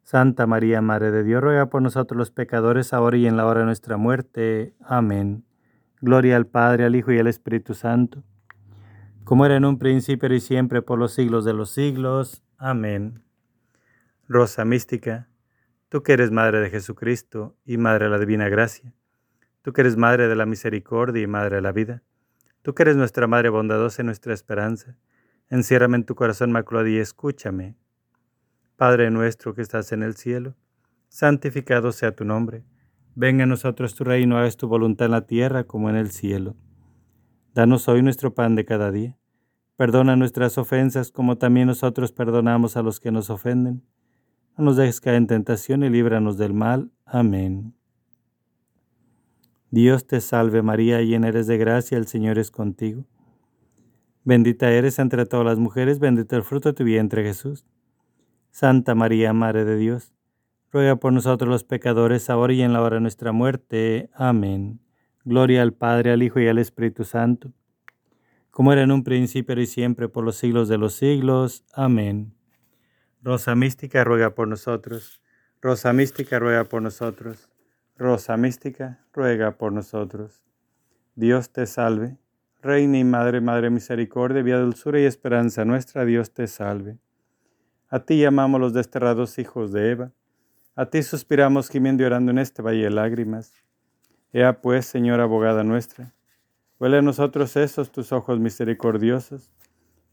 Santa 0.03 0.49
María, 0.49 0.83
Madre 0.83 1.13
de 1.13 1.23
Dios, 1.23 1.41
ruega 1.41 1.67
por 1.67 1.81
nosotros 1.81 2.19
los 2.19 2.33
pecadores, 2.33 2.93
ahora 2.93 3.19
y 3.19 3.29
en 3.29 3.37
la 3.37 3.47
hora 3.47 3.61
de 3.61 3.67
nuestra 3.67 3.97
muerte. 3.97 4.75
Amén. 4.81 5.45
Gloria 6.01 6.35
al 6.35 6.49
Padre, 6.49 6.87
al 6.87 6.97
Hijo 6.97 7.13
y 7.13 7.21
al 7.21 7.29
Espíritu 7.29 7.75
Santo, 7.75 8.25
como 9.23 9.47
era 9.47 9.55
en 9.55 9.65
un 9.65 9.79
principio 9.79 10.35
y 10.35 10.41
siempre 10.41 10.83
por 10.83 10.99
los 10.99 11.15
siglos 11.15 11.45
de 11.45 11.53
los 11.53 11.71
siglos. 11.71 12.43
Amén. 12.59 13.23
Rosa 14.27 14.65
mística 14.65 15.29
Tú 15.89 16.03
que 16.03 16.15
eres 16.15 16.33
Madre 16.33 16.59
de 16.59 16.71
Jesucristo 16.71 17.55
y 17.65 17.77
Madre 17.77 18.07
de 18.07 18.11
la 18.11 18.19
Divina 18.19 18.49
Gracia, 18.49 18.93
tú 19.63 19.73
que 19.73 19.81
eres 19.81 19.97
Madre 19.97 20.29
de 20.29 20.37
la 20.37 20.47
Misericordia 20.47 21.23
y 21.23 21.27
Madre 21.27 21.57
de 21.57 21.63
la 21.63 21.73
Vida, 21.73 22.03
tú 22.63 22.75
que 22.75 22.83
eres 22.83 22.97
nuestra 22.97 23.27
Madre 23.27 23.49
bondadosa 23.49 24.03
y 24.03 24.05
nuestra 24.05 24.35
esperanza, 24.35 24.97
enciérrame 25.49 25.97
en 25.97 26.05
tu 26.05 26.15
corazón 26.15 26.53
maculado 26.53 26.89
y 26.89 26.99
escúchame. 26.99 27.77
Padre 28.77 29.11
nuestro 29.11 29.55
que 29.55 29.63
estás 29.63 29.93
en 29.93 30.03
el 30.03 30.17
cielo, 30.17 30.55
santificado 31.09 31.93
sea 31.93 32.15
tu 32.15 32.25
nombre, 32.25 32.65
venga 33.15 33.45
a 33.45 33.47
nosotros 33.47 33.95
tu 33.95 34.05
reino, 34.05 34.39
hagas 34.39 34.57
tu 34.57 34.69
voluntad 34.69 35.07
en 35.07 35.13
la 35.13 35.27
tierra 35.27 35.65
como 35.65 35.91
en 35.91 35.97
el 35.97 36.11
cielo. 36.11 36.57
Danos 37.55 37.89
hoy 37.89 38.03
nuestro 38.03 38.35
pan 38.35 38.55
de 38.57 38.65
cada 38.65 38.91
día, 38.91 39.17
perdona 39.77 40.17
nuestras 40.17 40.59
ofensas 40.59 41.11
como 41.11 41.39
también 41.39 41.67
nosotros 41.67 42.13
perdonamos 42.13 42.77
a 42.77 42.83
los 42.83 43.01
que 43.01 43.11
nos 43.11 43.31
ofenden 43.31 43.83
no 44.57 44.65
nos 44.67 44.77
dejes 44.77 45.01
caer 45.01 45.17
en 45.17 45.27
tentación 45.27 45.83
y 45.83 45.89
líbranos 45.89 46.37
del 46.37 46.53
mal. 46.53 46.91
Amén. 47.07 47.75
Dios 49.73 50.07
te 50.07 50.21
salve 50.21 50.61
María, 50.61 51.01
llena 51.01 51.29
eres 51.29 51.47
de 51.47 51.57
gracia, 51.57 51.97
el 51.97 52.07
Señor 52.07 52.39
es 52.39 52.51
contigo. 52.51 53.07
Bendita 54.23 54.71
eres 54.71 54.99
entre 54.99 55.25
todas 55.25 55.47
las 55.47 55.59
mujeres, 55.59 55.99
bendito 55.99 56.37
el 56.37 56.43
fruto 56.43 56.69
de 56.69 56.73
tu 56.75 56.85
vientre 56.85 57.25
Jesús. 57.25 57.65
Santa 58.51 58.95
María, 58.95 59.33
Madre 59.33 59.65
de 59.65 59.79
Dios, 59.79 60.13
ruega 60.71 60.97
por 60.97 61.15
nosotros 61.15 61.49
los 61.49 61.65
pecadores, 61.65 62.29
ahora 62.29 62.53
y 62.53 62.61
en 62.61 62.75
la 62.75 62.83
hora 62.83 62.97
de 62.97 63.01
nuestra 63.01 63.33
muerte. 63.33 64.11
Amén. 64.13 64.79
Gloria 65.25 65.63
al 65.63 65.73
Padre, 65.73 66.13
al 66.13 66.23
Hijo 66.23 66.39
y 66.39 66.49
al 66.49 66.59
Espíritu 66.59 67.05
Santo, 67.05 67.51
como 68.51 68.75
era 68.75 68.83
en 68.83 68.93
un 68.93 69.05
principio 69.05 69.59
y 69.59 69.65
siempre, 69.65 70.11
por 70.11 70.23
los 70.23 70.37
siglos 70.37 70.69
de 70.69 70.77
los 70.77 70.93
siglos. 70.93 71.65
Amén. 71.73 72.35
Rosa 73.23 73.55
mística 73.55 74.05
ruega 74.05 74.35
por 74.35 74.49
nosotros. 74.49 75.23
Rosa 75.63 75.95
mística 75.95 76.39
ruega 76.39 76.65
por 76.65 76.83
nosotros. 76.83 77.49
Rosa 77.97 78.37
mística 78.37 79.01
ruega 79.13 79.59
por 79.59 79.73
nosotros. 79.73 80.43
Dios 81.15 81.51
te 81.51 81.67
salve. 81.67 82.19
Reina 82.63 82.99
y 82.99 83.05
Madre, 83.05 83.41
Madre 83.41 83.71
Misericordia, 83.71 84.43
vía 84.43 84.59
dulzura 84.59 85.01
y 85.01 85.05
esperanza 85.05 85.65
nuestra, 85.65 86.05
Dios 86.05 86.33
te 86.33 86.47
salve. 86.47 86.99
A 87.89 88.01
ti 88.01 88.19
llamamos 88.21 88.61
los 88.61 88.73
desterrados 88.73 89.39
hijos 89.39 89.73
de 89.73 89.91
Eva. 89.91 90.13
A 90.77 90.87
ti 90.87 91.03
suspiramos 91.03 91.69
gimiendo 91.69 92.03
y 92.03 92.07
orando 92.07 92.31
en 92.31 92.39
este 92.39 92.63
valle 92.63 92.85
de 92.85 92.91
lágrimas. 92.91 93.53
Ea 94.33 94.61
pues, 94.63 94.87
Señora 94.87 95.25
abogada 95.25 95.63
nuestra, 95.63 96.15
huele 96.79 96.99
a 96.99 97.03
nosotros 97.03 97.57
esos 97.57 97.93
tus 97.93 98.13
ojos 98.13 98.39
misericordiosos, 98.41 99.51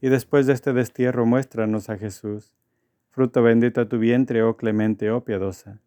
y 0.02 0.08
después 0.08 0.46
de 0.46 0.52
este 0.52 0.72
destierro 0.72 1.24
muéstranos 1.24 1.88
a 1.88 1.96
Jesús 1.96 2.54
Fruto 3.10 3.42
bendito 3.42 3.80
a 3.80 3.88
tu 3.88 3.98
vientre, 3.98 4.42
oh 4.44 4.56
clemente, 4.56 5.10
oh 5.10 5.24
piadosa, 5.24 5.80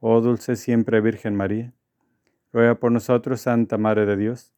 oh 0.00 0.20
dulce 0.20 0.56
siempre 0.56 1.00
Virgen 1.00 1.36
María. 1.36 1.72
Ruega 2.52 2.74
por 2.74 2.90
nosotros, 2.90 3.42
Santa 3.42 3.78
Madre 3.78 4.06
de 4.06 4.16
Dios, 4.16 4.52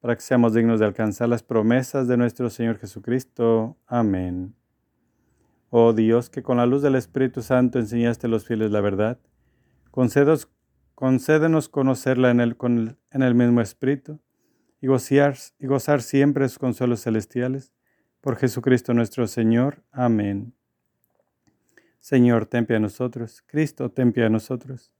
para 0.00 0.14
que 0.16 0.22
seamos 0.22 0.54
dignos 0.54 0.80
de 0.80 0.86
alcanzar 0.86 1.28
las 1.28 1.42
promesas 1.42 2.08
de 2.08 2.16
nuestro 2.16 2.48
Señor 2.48 2.78
Jesucristo. 2.78 3.76
Amén. 3.86 4.54
Oh 5.68 5.92
Dios, 5.92 6.30
que 6.30 6.42
con 6.42 6.56
la 6.56 6.66
luz 6.66 6.82
del 6.82 6.94
Espíritu 6.94 7.42
Santo 7.42 7.78
enseñaste 7.78 8.28
a 8.28 8.30
los 8.30 8.46
fieles 8.46 8.70
la 8.70 8.80
verdad, 8.80 9.18
concédenos, 9.90 10.48
concédenos 10.94 11.68
conocerla 11.68 12.30
en 12.30 12.40
el, 12.40 13.34
mismo 13.34 13.60
Espíritu 13.60 14.20
y 14.80 14.86
y 14.86 15.66
gozar 15.66 16.02
siempre 16.02 16.48
sus 16.48 16.58
consuelos 16.58 17.02
celestiales. 17.02 17.72
Por 18.20 18.36
Jesucristo 18.36 18.94
nuestro 18.94 19.26
Señor. 19.26 19.82
Amén. 19.90 20.54
Señor, 22.04 22.44
ten 22.44 22.66
a 22.70 22.78
nosotros. 22.78 23.42
Cristo, 23.46 23.90
ten 23.90 24.12
a 24.20 24.28
nosotros. 24.28 24.92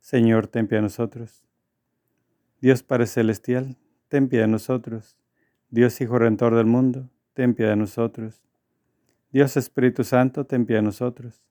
Señor, 0.00 0.48
ten 0.48 0.68
a 0.74 0.82
nosotros. 0.82 1.46
Dios 2.60 2.82
Padre 2.82 3.06
Celestial, 3.06 3.78
ten 4.08 4.28
a 4.38 4.46
nosotros. 4.46 5.16
Dios 5.70 5.98
Hijo 6.02 6.18
Redentor 6.18 6.54
del 6.54 6.66
mundo, 6.66 7.08
ten 7.32 7.56
a 7.64 7.74
nosotros. 7.74 8.42
Dios 9.30 9.56
Espíritu 9.56 10.04
Santo, 10.04 10.44
ten 10.44 10.66
a 10.76 10.82
nosotros. 10.82 11.42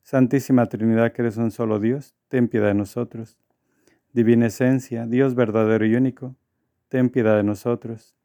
Santísima 0.00 0.64
Trinidad, 0.64 1.12
que 1.12 1.20
eres 1.20 1.36
un 1.36 1.50
solo 1.50 1.78
Dios, 1.78 2.14
ten 2.28 2.48
piedad 2.48 2.68
de 2.68 2.74
nosotros. 2.76 3.36
Divina 4.14 4.46
Esencia, 4.46 5.06
Dios 5.06 5.34
verdadero 5.34 5.84
y 5.84 5.96
único, 5.96 6.34
ten 6.88 7.10
piedad 7.10 7.36
de 7.36 7.42
nosotros. 7.42 8.16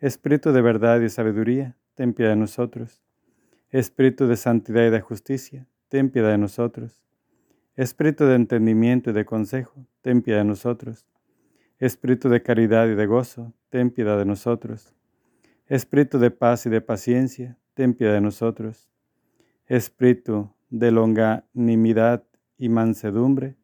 Espíritu 0.00 0.50
de 0.50 0.60
verdad 0.60 1.00
y 1.02 1.08
sabiduría, 1.08 1.76
ten 1.94 2.14
piedad 2.14 2.32
de 2.32 2.36
nosotros. 2.36 3.00
Espíritu 3.70 4.26
de 4.26 4.36
santidad 4.36 4.86
y 4.86 4.90
de 4.90 5.02
justicia, 5.02 5.66
ten 5.88 6.08
piedad 6.08 6.30
de 6.30 6.38
nosotros. 6.38 7.02
Espíritu 7.76 8.24
de 8.24 8.34
entendimiento 8.34 9.10
y 9.10 9.12
de 9.12 9.26
consejo, 9.26 9.86
ten 10.00 10.22
piedad 10.22 10.38
de 10.38 10.46
nosotros. 10.46 11.06
Espíritu 11.78 12.30
de 12.30 12.42
caridad 12.42 12.88
y 12.88 12.94
de 12.94 13.06
gozo, 13.06 13.52
ten 13.68 13.90
piedad 13.90 14.16
de 14.16 14.24
nosotros. 14.24 14.94
Espíritu 15.66 16.18
de 16.18 16.30
paz 16.30 16.64
y 16.64 16.70
de 16.70 16.80
paciencia, 16.80 17.58
ten 17.74 17.92
piedad 17.92 18.14
de 18.14 18.22
nosotros. 18.22 18.88
Espíritu 19.66 20.50
de 20.70 20.90
longanimidad 20.90 22.24
y 22.56 22.70
mansedumbre, 22.70 23.56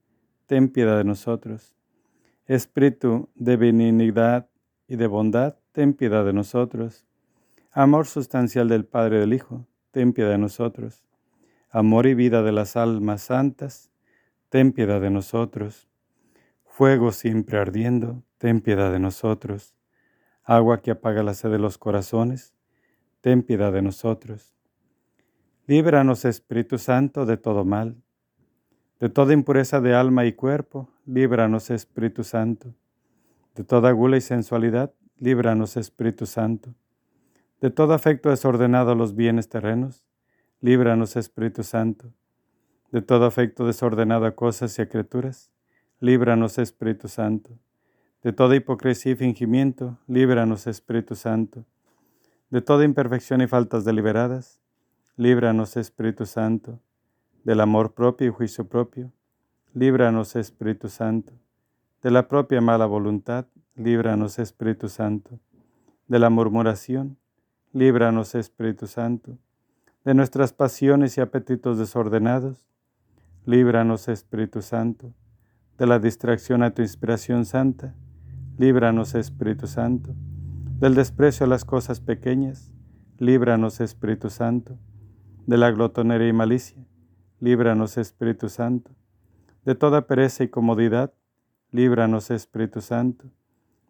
ten 0.46 0.68
piedad 0.68 0.98
de 0.98 1.04
nosotros. 1.04 1.74
Espíritu 2.46 3.30
de 3.34 3.56
benignidad 3.56 4.50
y 4.86 4.96
de 4.96 5.06
bondad, 5.06 5.56
ten 5.72 5.94
piedad 5.94 6.26
de 6.26 6.34
nosotros. 6.34 7.06
Amor 7.72 8.06
sustancial 8.06 8.68
del 8.68 8.84
Padre 8.84 9.16
y 9.16 9.20
del 9.20 9.32
Hijo, 9.32 9.66
ten 9.94 10.12
piedad 10.12 10.30
de 10.30 10.38
nosotros. 10.38 11.04
Amor 11.70 12.08
y 12.08 12.14
vida 12.14 12.42
de 12.42 12.50
las 12.50 12.74
almas 12.74 13.22
santas, 13.22 13.92
ten 14.48 14.72
piedad 14.72 15.00
de 15.00 15.08
nosotros. 15.08 15.88
Fuego 16.66 17.12
siempre 17.12 17.58
ardiendo, 17.58 18.24
ten 18.38 18.60
piedad 18.60 18.90
de 18.90 18.98
nosotros. 18.98 19.72
Agua 20.42 20.82
que 20.82 20.90
apaga 20.90 21.22
la 21.22 21.32
sed 21.32 21.52
de 21.52 21.60
los 21.60 21.78
corazones, 21.78 22.56
ten 23.20 23.44
piedad 23.44 23.72
de 23.72 23.82
nosotros. 23.82 24.52
Líbranos, 25.68 26.24
Espíritu 26.24 26.76
Santo, 26.76 27.24
de 27.24 27.36
todo 27.36 27.64
mal, 27.64 27.94
de 28.98 29.08
toda 29.10 29.32
impureza 29.32 29.80
de 29.80 29.94
alma 29.94 30.26
y 30.26 30.32
cuerpo, 30.32 30.90
líbranos, 31.06 31.70
Espíritu 31.70 32.24
Santo. 32.24 32.74
De 33.54 33.62
toda 33.62 33.92
gula 33.92 34.16
y 34.16 34.20
sensualidad, 34.20 34.92
líbranos, 35.20 35.76
Espíritu 35.76 36.26
Santo 36.26 36.74
de 37.64 37.70
todo 37.70 37.94
afecto 37.94 38.28
desordenado 38.28 38.92
a 38.92 38.94
los 38.94 39.16
bienes 39.16 39.48
terrenos, 39.48 40.04
líbranos, 40.60 41.16
Espíritu 41.16 41.62
Santo. 41.62 42.12
De 42.92 43.00
todo 43.00 43.24
afecto 43.24 43.66
desordenado 43.66 44.26
a 44.26 44.32
cosas 44.32 44.78
y 44.78 44.82
a 44.82 44.88
criaturas, 44.90 45.50
líbranos, 45.98 46.58
Espíritu 46.58 47.08
Santo. 47.08 47.58
De 48.22 48.34
toda 48.34 48.54
hipocresía 48.54 49.12
y 49.12 49.16
fingimiento, 49.16 49.96
líbranos, 50.06 50.66
Espíritu 50.66 51.14
Santo. 51.14 51.64
De 52.50 52.60
toda 52.60 52.84
imperfección 52.84 53.40
y 53.40 53.46
faltas 53.46 53.86
deliberadas, 53.86 54.60
líbranos, 55.16 55.78
Espíritu 55.78 56.26
Santo. 56.26 56.80
Del 57.44 57.60
amor 57.60 57.94
propio 57.94 58.26
y 58.26 58.30
juicio 58.30 58.68
propio, 58.68 59.10
líbranos, 59.72 60.36
Espíritu 60.36 60.90
Santo. 60.90 61.32
De 62.02 62.10
la 62.10 62.28
propia 62.28 62.60
mala 62.60 62.84
voluntad, 62.84 63.46
líbranos, 63.74 64.38
Espíritu 64.38 64.90
Santo. 64.90 65.40
De 66.08 66.18
la 66.18 66.28
murmuración, 66.28 67.16
líbranos 67.74 68.36
Espíritu 68.36 68.86
Santo, 68.86 69.36
de 70.04 70.14
nuestras 70.14 70.52
pasiones 70.52 71.18
y 71.18 71.20
apetitos 71.20 71.76
desordenados, 71.76 72.68
líbranos 73.46 74.06
Espíritu 74.06 74.62
Santo, 74.62 75.12
de 75.76 75.88
la 75.88 75.98
distracción 75.98 76.62
a 76.62 76.70
tu 76.70 76.82
inspiración 76.82 77.44
santa, 77.44 77.96
líbranos 78.58 79.16
Espíritu 79.16 79.66
Santo, 79.66 80.14
del 80.78 80.94
desprecio 80.94 81.46
a 81.46 81.48
las 81.48 81.64
cosas 81.64 81.98
pequeñas, 81.98 82.72
líbranos 83.18 83.80
Espíritu 83.80 84.30
Santo, 84.30 84.78
de 85.48 85.58
la 85.58 85.72
glotonería 85.72 86.28
y 86.28 86.32
malicia, 86.32 86.86
líbranos 87.40 87.98
Espíritu 87.98 88.50
Santo, 88.50 88.92
de 89.64 89.74
toda 89.74 90.06
pereza 90.06 90.44
y 90.44 90.48
comodidad, 90.48 91.12
líbranos 91.72 92.30
Espíritu 92.30 92.80
Santo, 92.80 93.32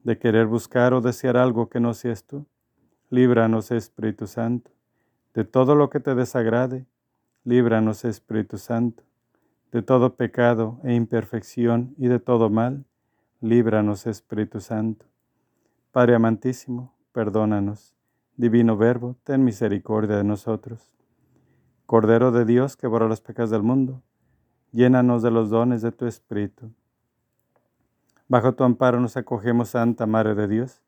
de 0.04 0.16
querer 0.16 0.46
buscar 0.46 0.94
o 0.94 1.02
desear 1.02 1.36
algo 1.36 1.68
que 1.68 1.80
no 1.80 1.92
seas 1.92 2.24
tú, 2.24 2.46
Líbranos, 3.14 3.70
Espíritu 3.70 4.26
Santo, 4.26 4.72
de 5.34 5.44
todo 5.44 5.76
lo 5.76 5.88
que 5.88 6.00
te 6.00 6.16
desagrade. 6.16 6.84
Líbranos, 7.44 8.04
Espíritu 8.04 8.58
Santo, 8.58 9.04
de 9.70 9.82
todo 9.82 10.16
pecado 10.16 10.80
e 10.82 10.96
imperfección 10.96 11.94
y 11.96 12.08
de 12.08 12.18
todo 12.18 12.50
mal, 12.50 12.84
líbranos 13.40 14.08
Espíritu 14.08 14.58
Santo. 14.58 15.06
Padre 15.92 16.16
amantísimo, 16.16 16.92
perdónanos. 17.12 17.94
Divino 18.36 18.76
Verbo, 18.76 19.14
ten 19.22 19.44
misericordia 19.44 20.16
de 20.16 20.24
nosotros. 20.24 20.92
Cordero 21.86 22.32
de 22.32 22.44
Dios 22.44 22.76
que 22.76 22.88
borra 22.88 23.06
los 23.06 23.20
pecados 23.20 23.50
del 23.50 23.62
mundo, 23.62 24.02
llénanos 24.72 25.22
de 25.22 25.30
los 25.30 25.50
dones 25.50 25.82
de 25.82 25.92
tu 25.92 26.06
Espíritu. 26.06 26.72
Bajo 28.26 28.54
tu 28.54 28.64
amparo 28.64 28.98
nos 28.98 29.16
acogemos, 29.16 29.68
Santa 29.68 30.04
Madre 30.04 30.34
de 30.34 30.48
Dios. 30.48 30.83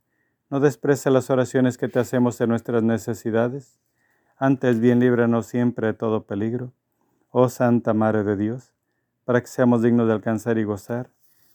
No 0.48 0.60
desprece 0.60 1.10
las 1.10 1.30
oraciones 1.30 1.76
que 1.78 1.88
te 1.88 1.98
hacemos 1.98 2.40
en 2.40 2.50
nuestras 2.50 2.82
necesidades. 2.82 3.80
Antes 4.36 4.80
bien 4.80 5.00
líbranos 5.00 5.46
siempre 5.46 5.88
de 5.88 5.94
todo 5.94 6.24
peligro. 6.24 6.72
Oh 7.30 7.48
Santa 7.48 7.94
Madre 7.94 8.22
de 8.24 8.36
Dios 8.36 8.72
para 9.26 9.40
que 9.40 9.48
seamos 9.48 9.82
dignos 9.82 10.06
de 10.06 10.14
alcanzar 10.14 10.56
y 10.56 10.64
gozar 10.64 11.10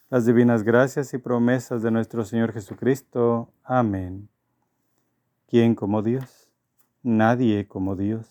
las 0.10 0.26
divinas 0.26 0.64
gracias 0.64 1.14
y 1.14 1.18
promesas 1.18 1.82
de 1.82 1.90
nuestro 1.90 2.26
Señor 2.26 2.52
Jesucristo. 2.52 3.54
Amén. 3.64 4.28
¿Quién 5.48 5.74
como 5.74 6.02
Dios? 6.02 6.50
Nadie 7.02 7.66
como 7.66 7.96
Dios. 7.96 8.28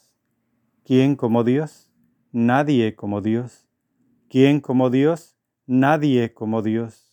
¿Quién 0.84 1.16
como 1.16 1.42
Dios? 1.42 1.88
Nadie 2.32 2.94
como 2.94 3.22
Dios. 3.22 3.66
¿Quién 4.28 4.60
como 4.60 4.90
Dios? 4.90 5.38
Nadie 5.66 6.34
como 6.34 6.60
Dios. 6.60 7.09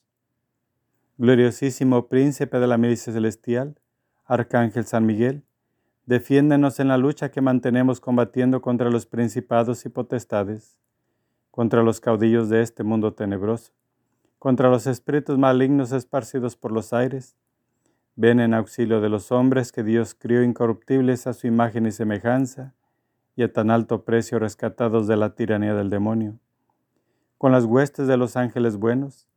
Gloriosísimo 1.20 2.08
Príncipe 2.10 2.60
de 2.60 2.68
la 2.68 2.78
milicia 2.78 3.12
celestial, 3.12 3.80
Arcángel 4.26 4.86
San 4.86 5.06
Miguel, 5.06 5.44
defiéndenos 6.06 6.80
en 6.80 6.90
la 6.90 6.98
lucha 6.98 7.32
que 7.32 7.42
mantenemos 7.42 8.00
combatiendo 8.00 8.62
contra 8.62 8.92
los 8.92 9.08
principados 9.08 9.86
y 9.86 9.90
potestades 9.90 10.78
contra 11.58 11.82
los 11.82 12.00
caudillos 12.00 12.50
de 12.50 12.62
este 12.62 12.84
mundo 12.84 13.16
tenebroso, 13.16 13.72
contra 14.38 14.70
los 14.70 14.86
espíritus 14.86 15.40
malignos 15.40 15.92
esparcidos 15.92 16.56
por 16.56 16.72
los 16.72 16.94
aires. 16.94 17.36
Ven 18.16 18.40
en 18.40 18.54
auxilio 18.54 19.02
de 19.02 19.10
los 19.10 19.32
hombres 19.32 19.72
que 19.72 19.82
Dios 19.82 20.14
crió 20.14 20.44
incorruptibles 20.44 21.26
a 21.26 21.34
su 21.34 21.48
imagen 21.48 21.88
y 21.88 21.92
semejanza, 21.92 22.76
y 23.36 23.42
a 23.42 23.52
tan 23.52 23.72
alto 23.72 24.04
precio 24.06 24.38
rescatados 24.38 25.08
de 25.08 25.18
la 25.18 25.34
tiranía 25.34 25.74
del 25.74 25.90
demonio. 25.90 26.38
Con 27.40 27.52
las 27.52 27.66
huestes 27.66 28.06
de 28.06 28.18
los 28.18 28.38
ángeles 28.38 28.78
buenos, 28.78 29.28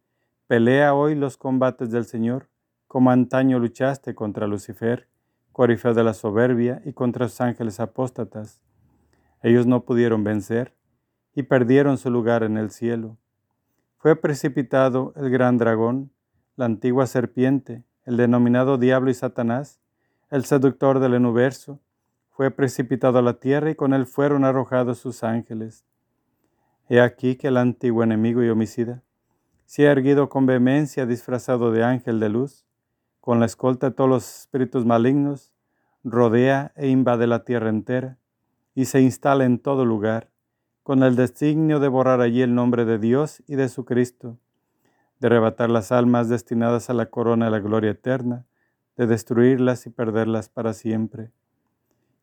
pelea 0.50 0.94
hoy 0.94 1.14
los 1.14 1.36
combates 1.36 1.92
del 1.92 2.06
Señor, 2.06 2.48
como 2.88 3.12
antaño 3.12 3.60
luchaste 3.60 4.16
contra 4.16 4.48
Lucifer, 4.48 5.06
corifeo 5.52 5.94
de 5.94 6.02
la 6.02 6.12
soberbia, 6.12 6.82
y 6.84 6.92
contra 6.92 7.28
sus 7.28 7.40
ángeles 7.40 7.78
apóstatas. 7.78 8.60
Ellos 9.44 9.68
no 9.68 9.84
pudieron 9.84 10.24
vencer, 10.24 10.74
y 11.36 11.44
perdieron 11.44 11.98
su 11.98 12.10
lugar 12.10 12.42
en 12.42 12.56
el 12.56 12.72
cielo. 12.72 13.16
Fue 13.96 14.16
precipitado 14.16 15.12
el 15.14 15.30
gran 15.30 15.56
dragón, 15.56 16.10
la 16.56 16.64
antigua 16.64 17.06
serpiente, 17.06 17.84
el 18.04 18.16
denominado 18.16 18.76
diablo 18.76 19.08
y 19.08 19.14
Satanás, 19.14 19.80
el 20.30 20.44
seductor 20.44 20.98
del 20.98 21.14
universo, 21.14 21.78
fue 22.30 22.50
precipitado 22.50 23.20
a 23.20 23.22
la 23.22 23.34
tierra 23.34 23.70
y 23.70 23.76
con 23.76 23.94
él 23.94 24.04
fueron 24.04 24.42
arrojados 24.42 24.98
sus 24.98 25.22
ángeles. 25.22 25.84
He 26.88 27.00
aquí 27.00 27.36
que 27.36 27.46
el 27.46 27.56
antiguo 27.56 28.02
enemigo 28.02 28.42
y 28.42 28.48
homicida 28.48 29.04
se 29.70 29.86
ha 29.86 29.92
erguido 29.92 30.28
con 30.28 30.46
vehemencia 30.46 31.06
disfrazado 31.06 31.70
de 31.70 31.84
ángel 31.84 32.18
de 32.18 32.28
luz, 32.28 32.66
con 33.20 33.38
la 33.38 33.46
escolta 33.46 33.90
de 33.90 33.94
todos 33.94 34.10
los 34.10 34.40
espíritus 34.40 34.84
malignos, 34.84 35.52
rodea 36.02 36.72
e 36.74 36.88
invade 36.88 37.28
la 37.28 37.44
tierra 37.44 37.68
entera 37.68 38.18
y 38.74 38.86
se 38.86 39.00
instala 39.00 39.44
en 39.44 39.60
todo 39.60 39.84
lugar 39.84 40.28
con 40.82 41.04
el 41.04 41.14
designio 41.14 41.78
de 41.78 41.86
borrar 41.86 42.20
allí 42.20 42.42
el 42.42 42.52
nombre 42.52 42.84
de 42.84 42.98
Dios 42.98 43.44
y 43.46 43.54
de 43.54 43.68
su 43.68 43.84
Cristo, 43.84 44.38
de 45.20 45.28
arrebatar 45.28 45.70
las 45.70 45.92
almas 45.92 46.28
destinadas 46.28 46.90
a 46.90 46.94
la 46.94 47.06
corona 47.06 47.44
de 47.44 47.52
la 47.52 47.60
gloria 47.60 47.92
eterna, 47.92 48.46
de 48.96 49.06
destruirlas 49.06 49.86
y 49.86 49.90
perderlas 49.90 50.48
para 50.48 50.72
siempre. 50.72 51.30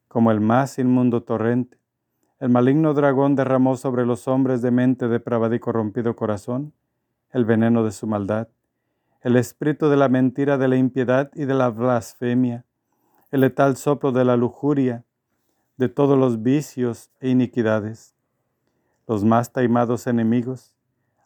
Como 0.10 0.31
el 0.31 0.41
más 0.41 0.79
inmundo 0.79 1.23
torrente, 1.23 1.77
el 2.41 2.49
maligno 2.49 2.93
dragón 2.93 3.38
derramó 3.38 3.77
sobre 3.77 4.05
los 4.05 4.27
hombres 4.27 4.62
de 4.62 4.71
mente 4.71 5.07
depravada 5.07 5.55
y 5.55 5.60
corrompido 5.60 6.13
corazón 6.17 6.73
el 7.32 7.46
veneno 7.46 7.84
de 7.84 7.92
su 7.92 8.08
maldad, 8.08 8.48
el 9.22 9.36
espíritu 9.36 9.90
de 9.90 9.98
la 9.98 10.10
mentira, 10.10 10.58
de 10.58 10.68
la 10.68 10.78
impiedad 10.78 11.32
y 11.34 11.46
de 11.46 11.54
la 11.54 11.70
blasfemia, 11.70 12.66
el 13.32 13.42
letal 13.42 13.78
soplo 13.78 14.12
de 14.12 14.26
la 14.26 14.38
lujuria, 14.38 15.04
de 15.78 15.90
todos 15.90 16.18
los 16.18 16.42
vicios 16.42 17.12
e 17.20 17.30
iniquidades 17.30 18.18
los 19.08 19.24
más 19.24 19.54
taimados 19.54 20.06
enemigos 20.06 20.76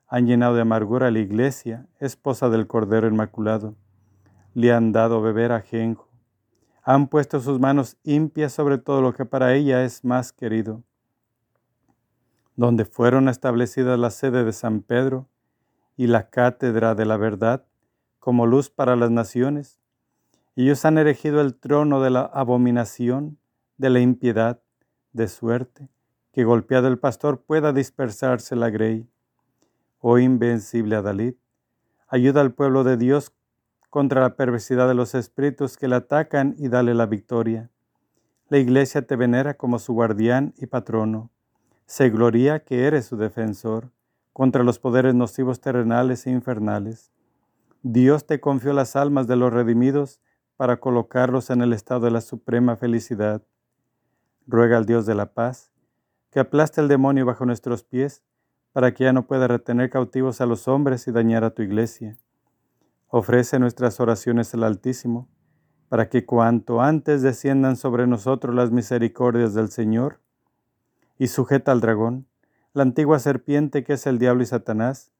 han 0.07 0.27
llenado 0.27 0.53
de 0.53 0.61
amargura 0.61 1.07
a 1.07 1.11
la 1.11 1.17
iglesia, 1.17 1.87
esposa 1.99 2.47
del 2.49 2.67
Cordero 2.67 3.07
Inmaculado. 3.07 3.75
Le 4.53 4.71
han 4.71 4.91
dado 4.91 5.19
beber 5.21 5.51
ajenjo. 5.51 6.07
Han 6.83 7.07
puesto 7.07 7.39
sus 7.39 7.59
manos 7.59 7.97
impias 8.03 8.53
sobre 8.53 8.77
todo 8.77 9.01
lo 9.01 9.13
que 9.13 9.25
para 9.25 9.55
ella 9.55 9.83
es 9.83 10.05
más 10.05 10.31
querido. 10.31 10.83
Donde 12.55 12.85
fueron 12.85 13.29
establecidas 13.29 13.97
la 13.97 14.11
sede 14.11 14.43
de 14.43 14.53
San 14.53 14.81
Pedro 14.81 15.27
y 16.01 16.07
la 16.07 16.31
cátedra 16.31 16.95
de 16.95 17.05
la 17.05 17.15
verdad 17.15 17.63
como 18.17 18.47
luz 18.47 18.71
para 18.71 18.95
las 18.95 19.11
naciones, 19.11 19.79
ellos 20.55 20.83
han 20.83 20.97
erigido 20.97 21.41
el 21.41 21.53
trono 21.53 22.01
de 22.01 22.09
la 22.09 22.21
abominación, 22.21 23.37
de 23.77 23.91
la 23.91 23.99
impiedad, 23.99 24.63
de 25.13 25.27
suerte 25.27 25.89
que 26.31 26.43
golpeado 26.43 26.87
el 26.87 26.97
pastor 26.97 27.43
pueda 27.43 27.71
dispersarse 27.71 28.55
la 28.55 28.71
grey. 28.71 29.07
Oh 29.99 30.17
invencible 30.17 30.95
Adalid, 30.95 31.35
ayuda 32.07 32.41
al 32.41 32.51
pueblo 32.51 32.83
de 32.83 32.97
Dios 32.97 33.31
contra 33.91 34.21
la 34.21 34.35
perversidad 34.35 34.87
de 34.87 34.95
los 34.95 35.13
espíritus 35.13 35.77
que 35.77 35.87
le 35.87 35.97
atacan 35.97 36.55
y 36.57 36.67
dale 36.67 36.95
la 36.95 37.05
victoria. 37.05 37.69
La 38.49 38.57
iglesia 38.57 39.05
te 39.05 39.15
venera 39.15 39.53
como 39.53 39.77
su 39.77 39.93
guardián 39.93 40.55
y 40.57 40.65
patrono. 40.65 41.29
Se 41.85 42.09
gloria 42.09 42.63
que 42.63 42.87
eres 42.87 43.05
su 43.05 43.17
defensor 43.17 43.91
contra 44.33 44.63
los 44.63 44.79
poderes 44.79 45.15
nocivos 45.15 45.61
terrenales 45.61 46.27
e 46.27 46.31
infernales. 46.31 47.11
Dios 47.83 48.25
te 48.25 48.39
confió 48.39 48.73
las 48.73 48.95
almas 48.95 49.27
de 49.27 49.35
los 49.35 49.51
redimidos 49.51 50.19
para 50.57 50.79
colocarlos 50.79 51.49
en 51.49 51.61
el 51.61 51.73
estado 51.73 52.01
de 52.01 52.11
la 52.11 52.21
suprema 52.21 52.75
felicidad. 52.75 53.41
Ruega 54.47 54.77
al 54.77 54.85
Dios 54.85 55.05
de 55.05 55.15
la 55.15 55.33
paz 55.33 55.71
que 56.31 56.39
aplaste 56.39 56.81
el 56.81 56.87
demonio 56.87 57.25
bajo 57.25 57.45
nuestros 57.45 57.83
pies, 57.83 58.23
para 58.71 58.93
que 58.93 59.03
ya 59.03 59.13
no 59.13 59.27
pueda 59.27 59.47
retener 59.47 59.89
cautivos 59.89 60.39
a 60.39 60.45
los 60.45 60.67
hombres 60.69 61.05
y 61.07 61.11
dañar 61.11 61.43
a 61.43 61.53
tu 61.53 61.61
iglesia. 61.61 62.17
Ofrece 63.07 63.59
nuestras 63.59 63.99
oraciones 63.99 64.53
al 64.53 64.63
Altísimo, 64.63 65.27
para 65.89 66.07
que 66.07 66.25
cuanto 66.25 66.79
antes 66.79 67.21
desciendan 67.21 67.75
sobre 67.75 68.07
nosotros 68.07 68.55
las 68.55 68.71
misericordias 68.71 69.53
del 69.53 69.69
Señor, 69.69 70.21
y 71.19 71.27
sujeta 71.27 71.73
al 71.73 71.81
dragón, 71.81 72.27
la 72.73 72.83
antigua 72.83 73.19
serpiente 73.19 73.83
que 73.83 73.93
es 73.93 74.07
el 74.07 74.17
diablo 74.17 74.43
y 74.43 74.45
Satanás, 74.45 75.11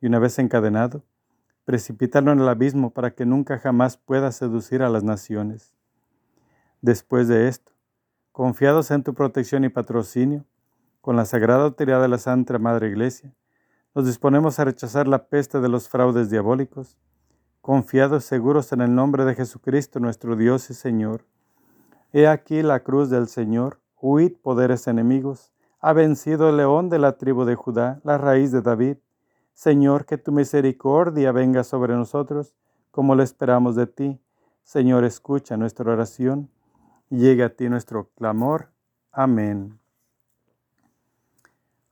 y 0.00 0.06
una 0.06 0.18
vez 0.18 0.38
encadenado, 0.38 1.04
precipítalo 1.64 2.32
en 2.32 2.40
el 2.40 2.48
abismo 2.48 2.90
para 2.90 3.12
que 3.12 3.24
nunca 3.24 3.58
jamás 3.58 3.96
pueda 3.96 4.30
seducir 4.30 4.82
a 4.82 4.90
las 4.90 5.04
naciones. 5.04 5.74
Después 6.82 7.26
de 7.28 7.48
esto, 7.48 7.72
confiados 8.32 8.90
en 8.90 9.02
tu 9.02 9.14
protección 9.14 9.64
y 9.64 9.68
patrocinio, 9.68 10.44
con 11.00 11.16
la 11.16 11.24
sagrada 11.24 11.64
autoridad 11.64 12.02
de 12.02 12.08
la 12.08 12.18
Santa 12.18 12.58
Madre 12.58 12.88
Iglesia, 12.88 13.34
nos 13.94 14.06
disponemos 14.06 14.58
a 14.58 14.64
rechazar 14.64 15.08
la 15.08 15.28
peste 15.28 15.60
de 15.60 15.68
los 15.68 15.88
fraudes 15.88 16.30
diabólicos, 16.30 16.98
confiados 17.62 18.24
seguros 18.24 18.72
en 18.72 18.82
el 18.82 18.94
nombre 18.94 19.24
de 19.24 19.34
Jesucristo 19.34 19.98
nuestro 19.98 20.36
Dios 20.36 20.68
y 20.70 20.74
Señor. 20.74 21.24
He 22.12 22.26
aquí 22.26 22.62
la 22.62 22.80
cruz 22.80 23.10
del 23.10 23.28
Señor, 23.28 23.80
huid 24.00 24.34
poderes 24.42 24.86
enemigos, 24.86 25.52
ha 25.80 25.92
vencido 25.92 26.50
el 26.50 26.56
león 26.56 26.88
de 26.88 26.98
la 26.98 27.16
tribu 27.16 27.44
de 27.44 27.54
Judá, 27.54 28.00
la 28.04 28.18
raíz 28.18 28.50
de 28.52 28.62
David. 28.62 28.96
Señor, 29.54 30.06
que 30.06 30.18
tu 30.18 30.32
misericordia 30.32 31.32
venga 31.32 31.64
sobre 31.64 31.94
nosotros, 31.94 32.54
como 32.90 33.14
lo 33.14 33.22
esperamos 33.22 33.76
de 33.76 33.86
ti. 33.86 34.20
Señor, 34.62 35.04
escucha 35.04 35.56
nuestra 35.56 35.92
oración, 35.92 36.50
llegue 37.10 37.44
a 37.44 37.54
ti 37.54 37.68
nuestro 37.68 38.10
clamor. 38.16 38.70
Amén. 39.12 39.78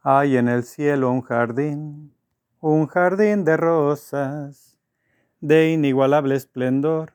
Hay 0.03 0.37
en 0.37 0.49
el 0.49 0.63
cielo 0.63 1.11
un 1.11 1.23
jardín, 1.23 2.15
un 2.61 2.87
jardín 2.87 3.45
de 3.45 3.57
rosas, 3.57 4.79
de 5.41 5.71
inigualable 5.73 6.35
esplendor, 6.35 7.13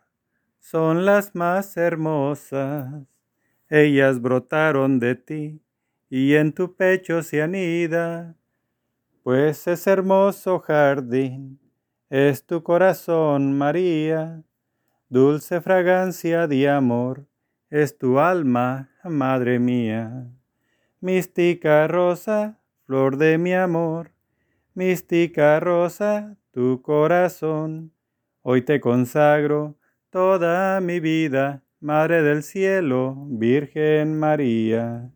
son 0.60 1.06
las 1.06 1.34
más 1.36 1.76
hermosas. 1.78 3.06
Ellas 3.70 4.22
brotaron 4.22 5.00
de 5.00 5.16
ti, 5.16 5.62
y 6.14 6.36
en 6.36 6.52
tu 6.52 6.76
pecho 6.76 7.24
se 7.24 7.42
anida, 7.42 8.36
pues 9.24 9.66
es 9.68 9.88
hermoso 9.88 10.60
jardín, 10.60 11.58
es 12.10 12.46
tu 12.46 12.64
corazón, 12.64 13.58
María, 13.58 14.44
dulce 15.08 15.62
fragancia 15.62 16.48
de 16.48 16.68
amor, 16.68 17.28
es 17.70 17.98
tu 17.98 18.20
alma, 18.20 18.90
Madre 19.06 19.58
mía. 19.58 20.28
Mística 21.00 21.88
rosa, 21.88 22.60
flor 22.86 23.16
de 23.16 23.38
mi 23.38 23.54
amor, 23.54 24.12
mística 24.74 25.62
rosa, 25.62 26.36
tu 26.52 26.82
corazón. 26.82 27.94
Hoy 28.42 28.64
te 28.64 28.82
consagro 28.82 29.78
toda 30.10 30.82
mi 30.82 31.00
vida, 31.00 31.64
Madre 31.80 32.22
del 32.22 32.44
Cielo, 32.44 33.16
Virgen 33.30 34.20
María. 34.20 35.10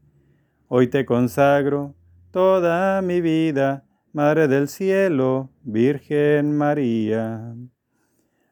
Hoy 0.68 0.88
te 0.88 1.06
consagro 1.06 1.94
toda 2.32 3.00
mi 3.04 3.22
vida, 3.22 3.86
Madre 4.14 4.48
del 4.48 4.68
Cielo, 4.68 5.52
Virgen 5.62 6.58
María. 6.58 7.56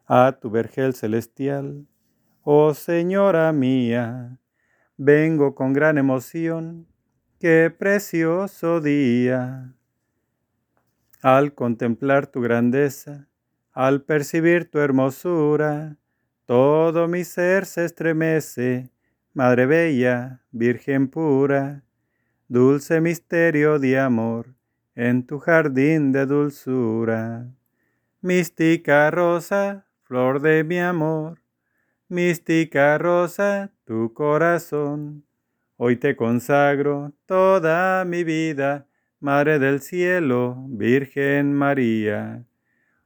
A 0.05 0.37
tu 0.39 0.51
vergel 0.51 0.93
celestial, 0.93 1.87
oh 2.43 2.75
Señora 2.75 3.51
mía, 3.51 4.37
vengo 4.95 5.55
con 5.55 5.73
gran 5.73 5.97
emoción, 5.97 6.85
qué 7.39 7.73
precioso 7.75 8.79
día. 8.79 9.73
Al 11.23 11.55
contemplar 11.55 12.27
tu 12.27 12.41
grandeza, 12.41 13.27
al 13.71 14.03
percibir 14.03 14.69
tu 14.69 14.77
hermosura, 14.77 15.97
todo 16.45 17.07
mi 17.07 17.23
ser 17.23 17.65
se 17.65 17.85
estremece, 17.85 18.91
Madre 19.33 19.65
Bella, 19.65 20.43
Virgen 20.51 21.07
pura, 21.07 21.83
dulce 22.47 23.01
misterio 23.01 23.79
de 23.79 23.99
amor, 23.99 24.53
en 24.95 25.25
tu 25.25 25.39
jardín 25.39 26.11
de 26.11 26.25
dulzura. 26.25 27.47
Mística 28.21 29.09
rosa, 29.11 29.85
flor 30.03 30.41
de 30.41 30.63
mi 30.63 30.79
amor, 30.79 31.41
mística 32.07 32.97
rosa, 32.97 33.71
tu 33.85 34.13
corazón. 34.13 35.25
Hoy 35.77 35.95
te 35.97 36.15
consagro 36.15 37.13
toda 37.25 38.05
mi 38.05 38.23
vida, 38.23 38.87
Madre 39.19 39.57
del 39.57 39.79
cielo, 39.79 40.65
Virgen 40.67 41.53
María. 41.53 42.43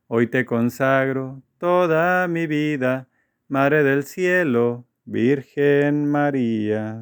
Hoy 0.07 0.27
te 0.27 0.45
consagro 0.45 1.43
toda 1.57 2.27
mi 2.27 2.47
vida, 2.47 3.07
Madre 3.47 3.83
del 3.83 4.03
Cielo, 4.03 4.85
Virgen 5.05 6.09
María. 6.09 6.97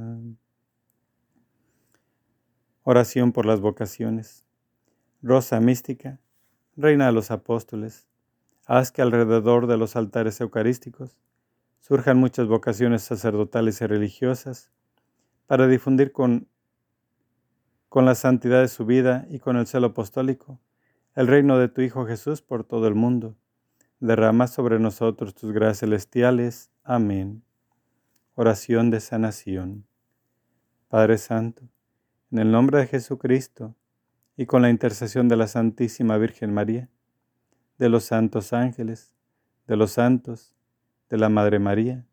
Oración 2.87 3.31
por 3.31 3.47
las 3.47 3.61
vocaciones. 3.61 4.45
Rosa 5.23 5.59
mística, 5.59 6.19
Reina 6.75 7.07
de 7.07 7.13
los 7.13 7.31
Apóstoles, 7.31 8.07
haz 8.67 8.91
que 8.91 9.01
alrededor 9.01 9.65
de 9.65 9.75
los 9.75 9.95
altares 9.95 10.39
eucarísticos 10.39 11.17
surjan 11.79 12.19
muchas 12.19 12.45
vocaciones 12.45 13.01
sacerdotales 13.01 13.81
y 13.81 13.87
religiosas 13.87 14.71
para 15.47 15.65
difundir 15.65 16.11
con, 16.11 16.47
con 17.89 18.05
la 18.05 18.13
santidad 18.13 18.61
de 18.61 18.67
su 18.67 18.85
vida 18.85 19.25
y 19.31 19.39
con 19.39 19.57
el 19.57 19.65
celo 19.65 19.87
apostólico 19.87 20.59
el 21.15 21.25
reino 21.25 21.57
de 21.57 21.69
tu 21.69 21.81
Hijo 21.81 22.05
Jesús 22.05 22.43
por 22.43 22.65
todo 22.65 22.87
el 22.87 22.93
mundo 22.93 23.35
derrama 23.99 24.45
sobre 24.45 24.77
nosotros 24.77 25.33
tus 25.33 25.51
gracias 25.53 25.79
celestiales. 25.79 26.69
Amén. 26.83 27.43
Oración 28.35 28.91
de 28.91 28.99
sanación. 28.99 29.87
Padre 30.87 31.17
Santo, 31.17 31.63
en 32.31 32.39
el 32.39 32.51
nombre 32.51 32.79
de 32.79 32.87
Jesucristo 32.87 33.75
y 34.35 34.45
con 34.45 34.61
la 34.61 34.69
intercesión 34.69 35.27
de 35.27 35.37
la 35.37 35.47
Santísima 35.47 36.17
Virgen 36.17 36.53
María, 36.53 36.89
de 37.77 37.89
los 37.89 38.05
santos 38.05 38.53
ángeles, 38.53 39.13
de 39.67 39.75
los 39.75 39.91
santos, 39.91 40.55
de 41.09 41.17
la 41.17 41.29
Madre 41.29 41.59
María, 41.59 42.05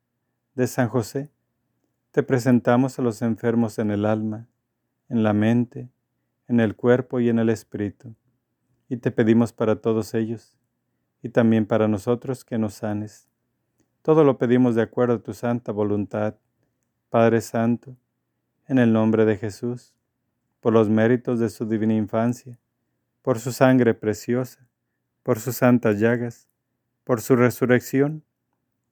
de 0.55 0.67
San 0.67 0.89
José, 0.89 1.31
te 2.11 2.23
presentamos 2.23 2.99
a 2.99 3.03
los 3.03 3.23
enfermos 3.23 3.79
en 3.79 3.91
el 3.91 4.05
alma, 4.05 4.49
en 5.09 5.23
la 5.23 5.33
mente, 5.33 5.91
en 6.47 6.61
el 6.61 6.77
cuerpo 6.77 7.21
y 7.21 7.29
en 7.29 7.39
el 7.39 7.49
espíritu, 7.49 8.15
y 8.89 8.99
te 8.99 9.11
pedimos 9.11 9.53
para 9.53 9.81
todos 9.81 10.13
ellos 10.15 10.59
y 11.23 11.31
también 11.31 11.67
para 11.67 11.89
nosotros 11.89 12.45
que 12.45 12.59
nos 12.59 12.75
sanes. 12.75 13.29
Todo 14.03 14.25
lo 14.25 14.37
pedimos 14.37 14.75
de 14.75 14.83
acuerdo 14.83 15.15
a 15.15 15.23
tu 15.23 15.33
santa 15.33 15.73
voluntad, 15.73 16.35
Padre 17.09 17.41
Santo, 17.41 17.97
en 18.67 18.79
el 18.79 18.93
nombre 18.93 19.25
de 19.25 19.37
Jesús, 19.37 19.95
por 20.63 20.73
los 20.73 20.89
méritos 20.89 21.41
de 21.41 21.51
su 21.51 21.67
divina 21.67 21.95
infancia, 21.95 22.57
por 23.21 23.41
su 23.41 23.51
sangre 23.51 23.95
preciosa, 23.95 24.69
por 25.25 25.41
sus 25.41 25.57
santas 25.57 25.99
llagas, 25.99 26.49
por 27.03 27.21
su 27.21 27.35
resurrección, 27.35 28.23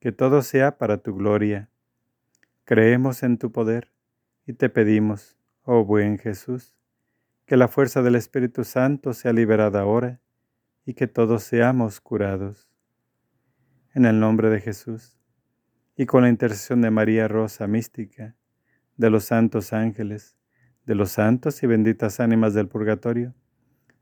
que 0.01 0.11
todo 0.11 0.41
sea 0.41 0.77
para 0.77 0.97
tu 0.97 1.15
gloria. 1.15 1.69
Creemos 2.65 3.23
en 3.23 3.37
tu 3.37 3.53
poder 3.53 3.89
y 4.45 4.51
te 4.51 4.67
pedimos, 4.67 5.37
oh 5.63 5.85
buen 5.85 6.17
Jesús, 6.17 6.75
que 7.45 7.55
la 7.55 7.69
fuerza 7.69 8.01
del 8.01 8.15
Espíritu 8.15 8.65
Santo 8.65 9.13
sea 9.13 9.31
liberada 9.31 9.79
ahora 9.79 10.19
y 10.85 10.93
que 10.93 11.07
todos 11.07 11.43
seamos 11.43 12.01
curados. 12.01 12.69
En 13.93 14.03
el 14.03 14.19
nombre 14.19 14.49
de 14.49 14.59
Jesús 14.59 15.17
y 15.95 16.05
con 16.05 16.23
la 16.23 16.29
intercesión 16.29 16.81
de 16.81 16.91
María 16.91 17.29
Rosa 17.29 17.65
Mística, 17.65 18.35
de 18.97 19.09
los 19.09 19.23
santos 19.23 19.71
ángeles, 19.71 20.35
de 20.91 20.95
los 20.95 21.11
santos 21.11 21.63
y 21.63 21.67
benditas 21.67 22.19
ánimas 22.19 22.53
del 22.53 22.67
purgatorio, 22.67 23.33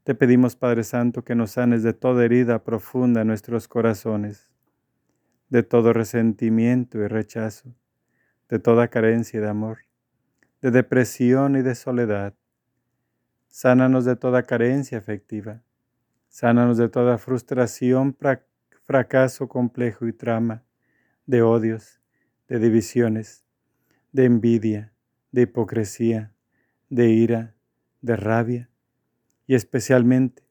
te 0.03 0.15
pedimos 0.15 0.55
Padre 0.55 0.83
Santo 0.83 1.23
que 1.23 1.35
nos 1.35 1.51
sanes 1.51 1.83
de 1.83 1.93
toda 1.93 2.25
herida 2.25 2.63
profunda 2.63 3.21
en 3.21 3.27
nuestros 3.27 3.67
corazones, 3.67 4.51
de 5.49 5.61
todo 5.61 5.93
resentimiento 5.93 6.97
y 6.97 7.05
rechazo, 7.05 7.75
de 8.49 8.57
toda 8.57 8.87
carencia 8.87 9.39
de 9.39 9.47
amor, 9.47 9.81
de 10.63 10.71
depresión 10.71 11.57
y 11.57 11.61
de 11.61 11.75
soledad. 11.75 12.33
Sánanos 13.49 14.03
de 14.03 14.15
toda 14.15 14.41
carencia 14.41 14.97
afectiva 14.97 15.61
Sánanos 16.27 16.77
de 16.77 16.89
toda 16.89 17.19
frustración, 17.19 18.17
fracaso 18.87 19.47
complejo 19.47 20.07
y 20.07 20.13
trama, 20.13 20.63
de 21.27 21.43
odios, 21.43 22.01
de 22.47 22.57
divisiones, 22.57 23.45
de 24.11 24.25
envidia, 24.25 24.91
de 25.31 25.43
hipocresía, 25.43 26.33
de 26.89 27.09
ira, 27.09 27.55
de 28.01 28.15
rabia 28.15 28.69
y 29.47 29.55
especialmente 29.55 30.43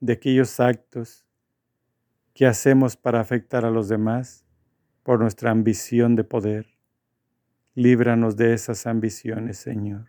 de 0.00 0.14
aquellos 0.14 0.58
actos 0.60 1.24
que 2.34 2.46
hacemos 2.46 2.96
para 2.96 3.20
afectar 3.20 3.64
a 3.64 3.70
los 3.70 3.88
demás 3.88 4.44
por 5.02 5.20
nuestra 5.20 5.50
ambición 5.50 6.16
de 6.16 6.24
poder. 6.24 6.66
Líbranos 7.74 8.36
de 8.36 8.52
esas 8.54 8.86
ambiciones, 8.86 9.58
Señor. 9.58 10.08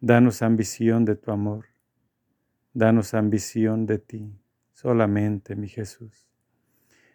Danos 0.00 0.42
ambición 0.42 1.04
de 1.04 1.16
tu 1.16 1.30
amor. 1.30 1.66
Danos 2.74 3.14
ambición 3.14 3.86
de 3.86 3.98
ti, 3.98 4.38
solamente, 4.72 5.56
mi 5.56 5.68
Jesús. 5.68 6.28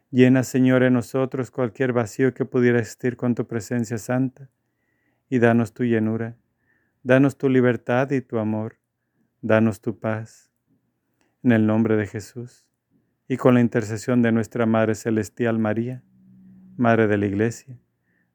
Llena, 0.09 0.43
Señor, 0.43 0.83
en 0.83 0.93
nosotros 0.93 1.51
cualquier 1.51 1.91
vacío 1.91 2.33
que 2.33 2.45
pudiera 2.45 2.79
existir 2.79 3.17
con 3.17 3.35
tu 3.35 3.45
presencia 3.45 3.97
santa, 3.97 4.49
y 5.29 5.39
danos 5.39 5.73
tu 5.73 5.83
llenura, 5.83 6.37
danos 7.03 7.37
tu 7.37 7.49
libertad 7.49 8.11
y 8.11 8.21
tu 8.21 8.39
amor, 8.39 8.77
danos 9.41 9.81
tu 9.81 9.99
paz. 9.99 10.51
En 11.43 11.51
el 11.51 11.65
nombre 11.65 11.95
de 11.95 12.07
Jesús, 12.07 12.67
y 13.27 13.37
con 13.37 13.53
la 13.53 13.61
intercesión 13.61 14.21
de 14.21 14.31
nuestra 14.31 14.65
Madre 14.65 14.95
Celestial 14.95 15.59
María, 15.59 16.03
Madre 16.77 17.07
de 17.07 17.17
la 17.17 17.25
Iglesia, 17.25 17.79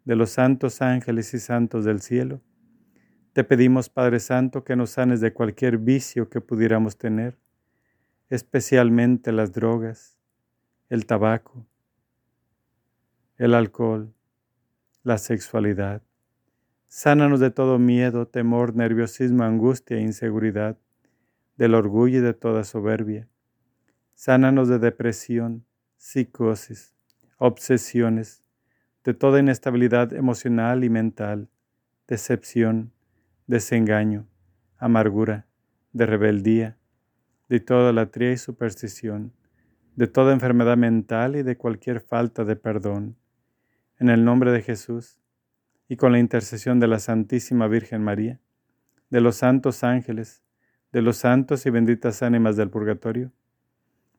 de 0.04 0.16
los 0.16 0.30
santos 0.30 0.82
ángeles 0.82 1.32
y 1.34 1.38
santos 1.38 1.84
del 1.84 2.00
cielo, 2.00 2.40
te 3.32 3.44
pedimos, 3.44 3.88
Padre 3.88 4.20
Santo, 4.20 4.62
que 4.62 4.76
nos 4.76 4.90
sanes 4.90 5.20
de 5.20 5.32
cualquier 5.32 5.78
vicio 5.78 6.28
que 6.28 6.42
pudiéramos 6.42 6.98
tener, 6.98 7.38
especialmente 8.28 9.32
las 9.32 9.52
drogas, 9.52 10.18
el 10.90 11.06
tabaco, 11.06 11.66
el 13.38 13.54
alcohol, 13.54 14.12
la 15.02 15.16
sexualidad. 15.16 16.02
Sánanos 16.94 17.40
de 17.40 17.50
todo 17.50 17.78
miedo, 17.78 18.28
temor, 18.28 18.76
nerviosismo, 18.76 19.44
angustia 19.44 19.96
e 19.96 20.02
inseguridad, 20.02 20.76
del 21.56 21.74
orgullo 21.74 22.18
y 22.18 22.20
de 22.20 22.34
toda 22.34 22.64
soberbia. 22.64 23.26
Sánanos 24.14 24.68
de 24.68 24.78
depresión, 24.78 25.64
psicosis, 25.96 26.94
obsesiones, 27.38 28.44
de 29.04 29.14
toda 29.14 29.40
inestabilidad 29.40 30.12
emocional 30.12 30.84
y 30.84 30.90
mental, 30.90 31.48
decepción, 32.06 32.92
desengaño, 33.46 34.26
amargura, 34.76 35.46
de 35.94 36.04
rebeldía, 36.04 36.76
de 37.48 37.60
toda 37.60 37.94
latría 37.94 38.32
y 38.32 38.36
superstición, 38.36 39.32
de 39.96 40.08
toda 40.08 40.34
enfermedad 40.34 40.76
mental 40.76 41.36
y 41.36 41.42
de 41.42 41.56
cualquier 41.56 42.02
falta 42.02 42.44
de 42.44 42.56
perdón. 42.56 43.16
En 43.98 44.10
el 44.10 44.26
nombre 44.26 44.52
de 44.52 44.60
Jesús 44.60 45.21
y 45.92 45.96
con 45.96 46.10
la 46.10 46.18
intercesión 46.18 46.80
de 46.80 46.88
la 46.88 46.98
Santísima 46.98 47.68
Virgen 47.68 48.02
María, 48.02 48.40
de 49.10 49.20
los 49.20 49.36
santos 49.36 49.84
ángeles, 49.84 50.42
de 50.90 51.02
los 51.02 51.18
santos 51.18 51.66
y 51.66 51.70
benditas 51.70 52.22
ánimas 52.22 52.56
del 52.56 52.70
purgatorio, 52.70 53.30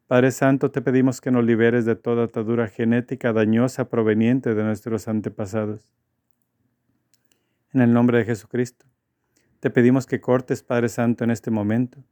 Padre 0.06 0.30
Santo, 0.30 0.70
te 0.70 0.84
pedimos 0.84 1.20
que 1.20 1.32
nos 1.32 1.44
liberes 1.44 1.86
de 1.86 1.96
toda 1.96 2.26
atadura 2.26 2.68
genética 2.68 3.34
dañosa 3.34 3.90
proveniente 3.90 4.54
de 4.54 4.64
nuestros 4.64 5.08
antepasados. 5.08 5.90
En 7.72 7.82
el 7.82 7.92
nombre 7.92 8.20
de 8.20 8.26
Jesucristo 8.26 8.86
te 9.60 9.72
pedimos 9.72 10.06
que 10.06 10.22
cortes, 10.22 10.62
Padre 10.62 10.90
Santo, 10.90 11.24
en 11.24 11.32
este 11.32 11.50
momento 11.50 12.04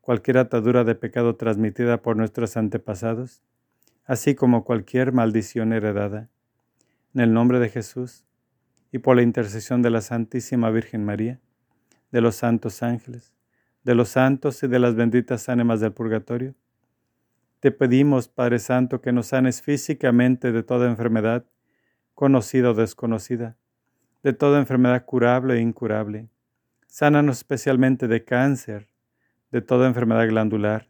cualquier 0.00 0.38
atadura 0.38 0.82
de 0.82 0.96
pecado 0.96 1.36
transmitida 1.36 2.02
por 2.02 2.16
nuestros 2.16 2.56
antepasados, 2.56 3.44
así 4.04 4.34
como 4.34 4.64
cualquier 4.64 5.12
maldición 5.12 5.72
heredada. 5.72 6.28
En 7.14 7.20
el 7.20 7.32
nombre 7.32 7.60
de 7.60 7.68
Jesús 7.68 8.26
y 8.92 8.98
por 8.98 9.16
la 9.16 9.22
intercesión 9.22 9.82
de 9.82 9.90
la 9.90 10.00
Santísima 10.00 10.70
Virgen 10.70 11.04
María, 11.04 11.40
de 12.12 12.20
los 12.20 12.36
santos 12.36 12.82
ángeles, 12.82 13.34
de 13.84 13.94
los 13.94 14.10
santos 14.10 14.62
y 14.62 14.68
de 14.68 14.78
las 14.78 14.94
benditas 14.94 15.48
ánimas 15.48 15.80
del 15.80 15.92
purgatorio, 15.92 16.54
te 17.60 17.72
pedimos, 17.72 18.28
Padre 18.28 18.58
Santo, 18.58 19.00
que 19.00 19.12
nos 19.12 19.28
sanes 19.28 19.62
físicamente 19.62 20.52
de 20.52 20.62
toda 20.62 20.88
enfermedad, 20.88 21.44
conocida 22.14 22.70
o 22.70 22.74
desconocida, 22.74 23.56
de 24.22 24.32
toda 24.32 24.58
enfermedad 24.58 25.04
curable 25.04 25.54
e 25.54 25.60
incurable. 25.60 26.28
Sánanos 26.86 27.38
especialmente 27.38 28.08
de 28.08 28.24
cáncer, 28.24 28.88
de 29.50 29.62
toda 29.62 29.86
enfermedad 29.86 30.28
glandular, 30.28 30.88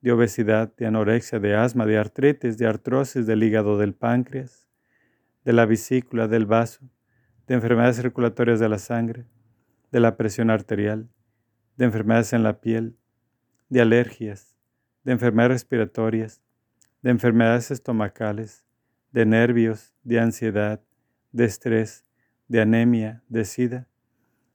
de 0.00 0.12
obesidad, 0.12 0.74
de 0.76 0.86
anorexia, 0.86 1.38
de 1.40 1.54
asma, 1.54 1.86
de 1.86 1.98
artritis, 1.98 2.58
de 2.58 2.66
artrosis 2.66 3.26
del 3.26 3.42
hígado, 3.42 3.78
del 3.78 3.94
páncreas, 3.94 4.68
de 5.44 5.52
la 5.52 5.66
vesícula, 5.66 6.28
del 6.28 6.46
vaso, 6.46 6.88
de 7.46 7.54
enfermedades 7.54 7.96
circulatorias 7.96 8.60
de 8.60 8.68
la 8.68 8.78
sangre, 8.78 9.26
de 9.92 10.00
la 10.00 10.16
presión 10.16 10.50
arterial, 10.50 11.08
de 11.76 11.84
enfermedades 11.84 12.32
en 12.32 12.42
la 12.42 12.60
piel, 12.60 12.96
de 13.68 13.80
alergias, 13.80 14.56
de 15.04 15.12
enfermedades 15.12 15.52
respiratorias, 15.52 16.42
de 17.02 17.10
enfermedades 17.10 17.70
estomacales, 17.70 18.64
de 19.12 19.26
nervios, 19.26 19.94
de 20.02 20.20
ansiedad, 20.20 20.80
de 21.32 21.44
estrés, 21.44 22.04
de 22.48 22.60
anemia, 22.60 23.22
de 23.28 23.44
sida, 23.44 23.88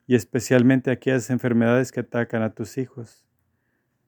y 0.07 0.15
especialmente 0.15 0.91
aquellas 0.91 1.29
enfermedades 1.29 1.91
que 1.91 1.99
atacan 1.99 2.41
a 2.41 2.53
tus 2.53 2.77
hijos, 2.77 3.25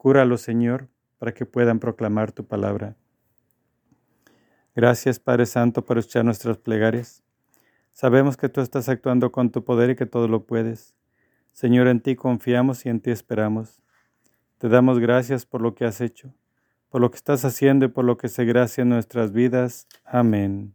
Cúralos, 0.01 0.41
Señor, 0.41 0.89
para 1.19 1.31
que 1.31 1.45
puedan 1.45 1.77
proclamar 1.77 2.31
tu 2.31 2.47
palabra. 2.47 2.95
Gracias, 4.75 5.19
Padre 5.19 5.45
Santo, 5.45 5.85
por 5.85 5.99
escuchar 5.99 6.25
nuestras 6.25 6.57
plegarias. 6.57 7.23
Sabemos 7.91 8.37
que 8.37 8.49
tú 8.49 8.61
estás 8.61 8.89
actuando 8.89 9.31
con 9.31 9.51
tu 9.51 9.63
poder 9.63 9.91
y 9.91 9.95
que 9.95 10.05
todo 10.05 10.27
lo 10.27 10.45
puedes. 10.45 10.95
Señor, 11.51 11.87
en 11.87 11.99
ti 11.99 12.15
confiamos 12.15 12.85
y 12.85 12.89
en 12.89 12.99
ti 12.99 13.11
esperamos. 13.11 13.81
Te 14.57 14.69
damos 14.69 14.99
gracias 14.99 15.45
por 15.45 15.61
lo 15.61 15.75
que 15.75 15.85
has 15.85 16.01
hecho, 16.01 16.33
por 16.89 17.01
lo 17.01 17.11
que 17.11 17.17
estás 17.17 17.45
haciendo 17.45 17.85
y 17.85 17.89
por 17.89 18.05
lo 18.05 18.17
que 18.17 18.29
seguirás 18.29 18.77
en 18.77 18.89
nuestras 18.89 19.31
vidas. 19.31 19.87
Amén. 20.05 20.73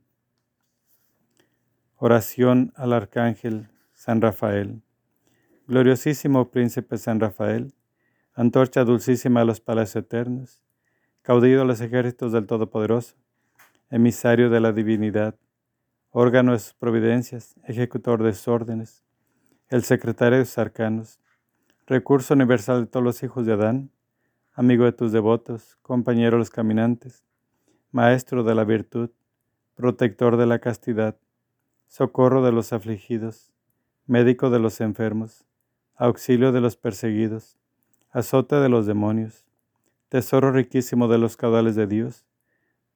Oración 1.96 2.72
al 2.76 2.92
Arcángel 2.92 3.68
San 3.94 4.20
Rafael. 4.20 4.82
Gloriosísimo 5.66 6.50
Príncipe 6.50 6.98
San 6.98 7.18
Rafael, 7.18 7.74
antorcha 8.34 8.84
dulcísima 8.84 9.40
a 9.40 9.44
los 9.44 9.60
palacios 9.60 10.04
eternos, 10.04 10.62
caudillo 11.22 11.60
de 11.60 11.64
los 11.64 11.80
ejércitos 11.80 12.30
del 12.32 12.46
Todopoderoso, 12.46 13.16
emisario 13.90 14.48
de 14.48 14.60
la 14.60 14.72
divinidad, 14.72 15.34
órgano 16.10 16.52
de 16.52 16.58
sus 16.58 16.74
providencias, 16.74 17.54
ejecutor 17.64 18.22
de 18.22 18.32
sus 18.32 18.48
órdenes, 18.48 19.04
el 19.68 19.82
secretario 19.82 20.38
de 20.38 20.44
sus 20.44 20.58
arcanos, 20.58 21.20
recurso 21.86 22.34
universal 22.34 22.82
de 22.82 22.86
todos 22.86 23.04
los 23.04 23.22
hijos 23.22 23.46
de 23.46 23.52
Adán, 23.52 23.90
amigo 24.54 24.84
de 24.84 24.92
tus 24.92 25.12
devotos, 25.12 25.76
compañero 25.82 26.32
de 26.32 26.38
los 26.38 26.50
caminantes, 26.50 27.24
maestro 27.90 28.42
de 28.44 28.54
la 28.54 28.64
virtud, 28.64 29.10
protector 29.74 30.36
de 30.36 30.46
la 30.46 30.58
castidad, 30.58 31.16
socorro 31.86 32.44
de 32.44 32.52
los 32.52 32.72
afligidos, 32.72 33.52
médico 34.06 34.50
de 34.50 34.58
los 34.58 34.80
enfermos, 34.80 35.44
auxilio 35.96 36.52
de 36.52 36.60
los 36.60 36.76
perseguidos, 36.76 37.58
azote 38.10 38.56
de 38.56 38.68
los 38.68 38.86
demonios, 38.86 39.44
tesoro 40.08 40.52
riquísimo 40.52 41.08
de 41.08 41.18
los 41.18 41.36
caudales 41.36 41.74
de 41.74 41.86
Dios. 41.86 42.24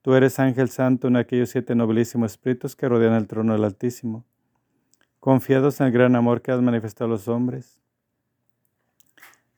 Tú 0.02 0.14
eres 0.14 0.38
ángel 0.38 0.70
santo 0.70 1.08
en 1.08 1.16
aquellos 1.16 1.50
siete 1.50 1.74
nobilísimos 1.74 2.32
espíritus 2.32 2.74
que 2.74 2.88
rodean 2.88 3.14
el 3.14 3.26
trono 3.26 3.52
del 3.52 3.64
Altísimo, 3.64 4.24
confiados 5.18 5.80
en 5.80 5.88
el 5.88 5.92
gran 5.92 6.16
amor 6.16 6.40
que 6.40 6.52
has 6.52 6.62
manifestado 6.62 7.06
a 7.06 7.14
los 7.14 7.28
hombres. 7.28 7.80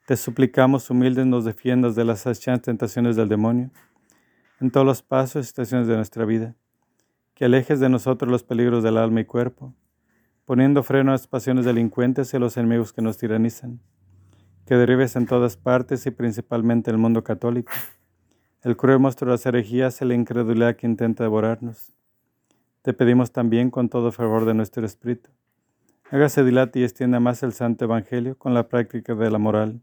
Te 0.07 0.17
suplicamos, 0.17 0.91
humildes, 0.91 1.27
nos 1.27 1.45
defiendas 1.45 1.95
de 1.95 2.05
las 2.05 2.27
achantes 2.27 2.67
tentaciones 2.67 3.15
del 3.15 3.29
demonio 3.29 3.71
en 4.61 4.71
todos 4.71 4.87
los 4.87 5.03
pasos 5.03 5.45
y 5.45 5.49
estaciones 5.49 5.87
de 5.87 5.97
nuestra 5.97 6.25
vida, 6.25 6.55
que 7.35 7.45
alejes 7.45 7.81
de 7.81 7.89
nosotros 7.89 8.31
los 8.31 8.43
peligros 8.43 8.83
del 8.83 8.97
alma 8.97 9.21
y 9.21 9.25
cuerpo, 9.25 9.75
poniendo 10.45 10.83
freno 10.83 11.11
a 11.11 11.15
las 11.15 11.27
pasiones 11.27 11.65
delincuentes 11.65 12.33
y 12.33 12.37
a 12.37 12.41
los 12.41 12.57
enemigos 12.57 12.93
que 12.93 13.03
nos 13.03 13.19
tiranizan 13.19 13.81
que 14.67 14.75
derribes 14.77 15.17
en 15.17 15.27
todas 15.27 15.57
partes 15.57 16.07
y 16.07 16.11
principalmente 16.11 16.91
en 16.91 16.97
el 16.97 17.03
mundo 17.03 17.25
católico. 17.25 17.73
El 18.63 18.77
cruel 18.77 19.01
monstruo 19.01 19.29
de 19.29 19.35
las 19.35 19.45
herejías 19.45 20.01
y 20.01 20.05
la 20.05 20.15
incredulidad 20.15 20.77
que 20.77 20.87
intenta 20.87 21.25
devorarnos. 21.25 21.97
Te 22.83 22.93
pedimos 22.93 23.33
también 23.33 23.73
con 23.73 23.89
todo 23.89 24.13
favor 24.13 24.45
de 24.45 24.55
nuestro 24.55 24.87
espíritu. 24.87 25.31
Hágase 26.13 26.45
dilate 26.45 26.79
y 26.79 26.85
extienda 26.85 27.19
más 27.19 27.43
el 27.43 27.55
Santo 27.55 27.87
Evangelio 27.87 28.39
con 28.39 28.55
la 28.55 28.69
práctica 28.69 29.17
de 29.17 29.33
la 29.33 29.39
moral. 29.39 29.81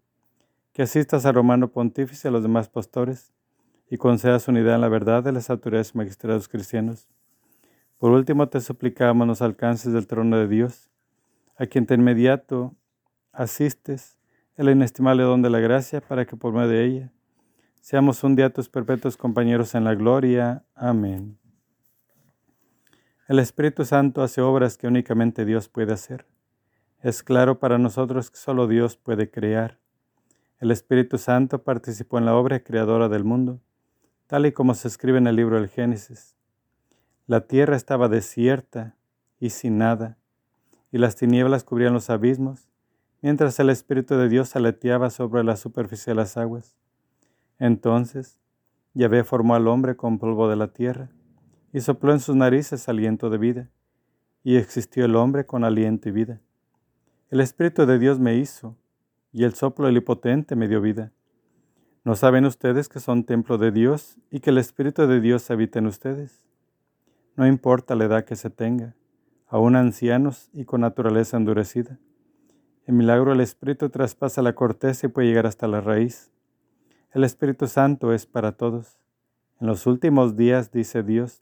Que 0.72 0.84
asistas 0.84 1.26
a 1.26 1.34
Romano 1.34 1.68
Pontífice 1.68 2.26
y 2.26 2.30
a 2.30 2.32
los 2.32 2.42
demás 2.42 2.70
pastores 2.70 3.34
y 3.90 3.98
concedas 3.98 4.48
unidad 4.48 4.76
en 4.76 4.82
la 4.82 4.88
verdad 4.88 5.24
de 5.24 5.34
las 5.34 5.50
autoridades 5.50 5.94
magistrados 5.94 6.48
cristianos. 6.48 7.10
Por 7.98 8.12
último, 8.12 8.48
te 8.48 8.62
suplicamos 8.62 9.28
nos 9.28 9.42
alcances 9.42 9.92
del 9.92 10.08
trono 10.08 10.38
de 10.38 10.48
Dios, 10.48 10.90
a 11.58 11.66
quien 11.66 11.86
de 11.86 11.96
inmediato 11.96 12.74
asistes 13.34 14.18
el 14.56 14.70
inestimable 14.70 15.24
don 15.24 15.42
de 15.42 15.50
la 15.50 15.60
gracia, 15.60 16.00
para 16.00 16.26
que 16.26 16.38
por 16.38 16.54
medio 16.54 16.70
de 16.70 16.86
ella 16.86 17.12
seamos 17.82 18.24
un 18.24 18.36
día 18.36 18.52
tus 18.52 18.70
perpetuos 18.70 19.18
compañeros 19.18 19.76
en 19.76 19.84
la 19.84 19.96
gloria. 19.96 20.64
Amén. 20.76 21.38
El 23.28 23.40
Espíritu 23.40 23.86
Santo 23.86 24.24
hace 24.24 24.42
obras 24.42 24.78
que 24.78 24.88
únicamente 24.88 25.46
Dios 25.46 25.70
puede 25.70 25.94
hacer. 25.94 26.26
Es 27.02 27.24
claro 27.24 27.60
para 27.60 27.78
nosotros 27.78 28.32
que 28.32 28.38
solo 28.38 28.68
Dios 28.68 28.98
puede 28.98 29.30
crear. 29.30 29.80
El 30.60 30.72
Espíritu 30.72 31.18
Santo 31.18 31.64
participó 31.64 32.18
en 32.18 32.26
la 32.26 32.36
obra 32.36 32.60
creadora 32.62 33.08
del 33.08 33.24
mundo, 33.24 33.62
tal 34.28 34.46
y 34.46 34.52
como 34.52 34.74
se 34.74 34.88
escribe 34.88 35.18
en 35.18 35.28
el 35.28 35.36
libro 35.36 35.56
del 35.56 35.70
Génesis. 35.70 36.36
La 37.28 37.42
tierra 37.42 37.76
estaba 37.76 38.10
desierta 38.10 38.96
y 39.40 39.52
sin 39.52 39.78
nada, 39.78 40.18
y 40.92 40.98
las 40.98 41.16
tinieblas 41.16 41.64
cubrían 41.64 41.94
los 41.94 42.10
abismos, 42.10 42.68
mientras 43.22 43.60
el 43.60 43.70
Espíritu 43.70 44.16
de 44.16 44.28
Dios 44.28 44.56
aleteaba 44.56 45.10
sobre 45.10 45.44
la 45.44 45.56
superficie 45.56 46.12
de 46.12 46.16
las 46.16 46.36
aguas. 46.36 46.76
Entonces 47.60 48.39
Yahvé 48.93 49.24
formó 49.24 49.55
al 49.55 49.68
hombre 49.68 49.95
con 49.95 50.18
polvo 50.18 50.49
de 50.49 50.55
la 50.55 50.74
tierra, 50.74 51.10
y 51.72 51.82
sopló 51.82 52.14
en 52.14 52.20
sus 52.20 52.36
narices 52.36 52.89
aliento 52.89 53.30
de 53.30 53.38
vida, 53.38 53.70
y 54.43 54.55
existió 54.55 55.05
el 55.05 55.16
hombre 55.16 55.45
con 55.45 55.64
aliento 55.64 56.10
y 56.10 56.12
vida. 56.12 56.41
El 57.30 57.41
Espíritu 57.41 57.86
de 57.86 57.99
Dios 57.99 58.20
me 58.20 58.38
hizo, 58.38 58.76
y 59.32 59.43
el 59.43 59.53
soplo 59.53 59.86
del 59.86 59.97
Hipotente 59.97 60.55
me 60.55 60.68
dio 60.68 60.82
vida. 60.82 61.12
¿No 62.03 62.16
saben 62.16 62.45
ustedes 62.45 62.89
que 62.89 62.99
son 62.99 63.24
templo 63.24 63.60
de 63.60 63.72
Dios 63.72 64.18
y 64.32 64.39
que 64.39 64.49
el 64.49 64.57
Espíritu 64.57 65.05
de 65.05 65.22
Dios 65.22 65.51
habita 65.51 65.78
en 65.78 65.86
ustedes? 65.86 66.43
No 67.36 67.45
importa 67.45 67.93
la 67.93 68.05
edad 68.05 68.26
que 68.26 68.36
se 68.36 68.49
tenga, 68.49 68.95
aún 69.47 69.76
ancianos 69.76 70.49
y 70.53 70.66
con 70.66 70.82
naturaleza 70.82 71.38
endurecida 71.38 71.99
el 72.89 72.95
milagro 72.95 73.30
del 73.30 73.41
Espíritu 73.41 73.91
traspasa 73.91 74.41
la 74.41 74.55
corteza 74.55 75.05
y 75.05 75.10
puede 75.10 75.28
llegar 75.28 75.45
hasta 75.45 75.68
la 75.68 75.80
raíz. 75.80 76.32
El 77.12 77.24
Espíritu 77.24 77.66
Santo 77.66 78.14
es 78.14 78.28
para 78.28 78.51
todos. 78.51 78.99
En 79.60 79.66
los 79.66 79.88
últimos 79.88 80.38
días, 80.38 80.72
dice 80.72 81.01
Dios, 81.01 81.41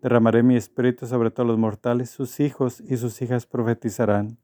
derramaré 0.00 0.42
mi 0.42 0.56
espíritu 0.56 1.06
sobre 1.06 1.30
todos 1.30 1.46
los 1.46 1.58
mortales, 1.58 2.08
sus 2.08 2.40
hijos 2.40 2.80
y 2.80 2.96
sus 2.96 3.20
hijas 3.20 3.44
profetizarán. 3.44 4.38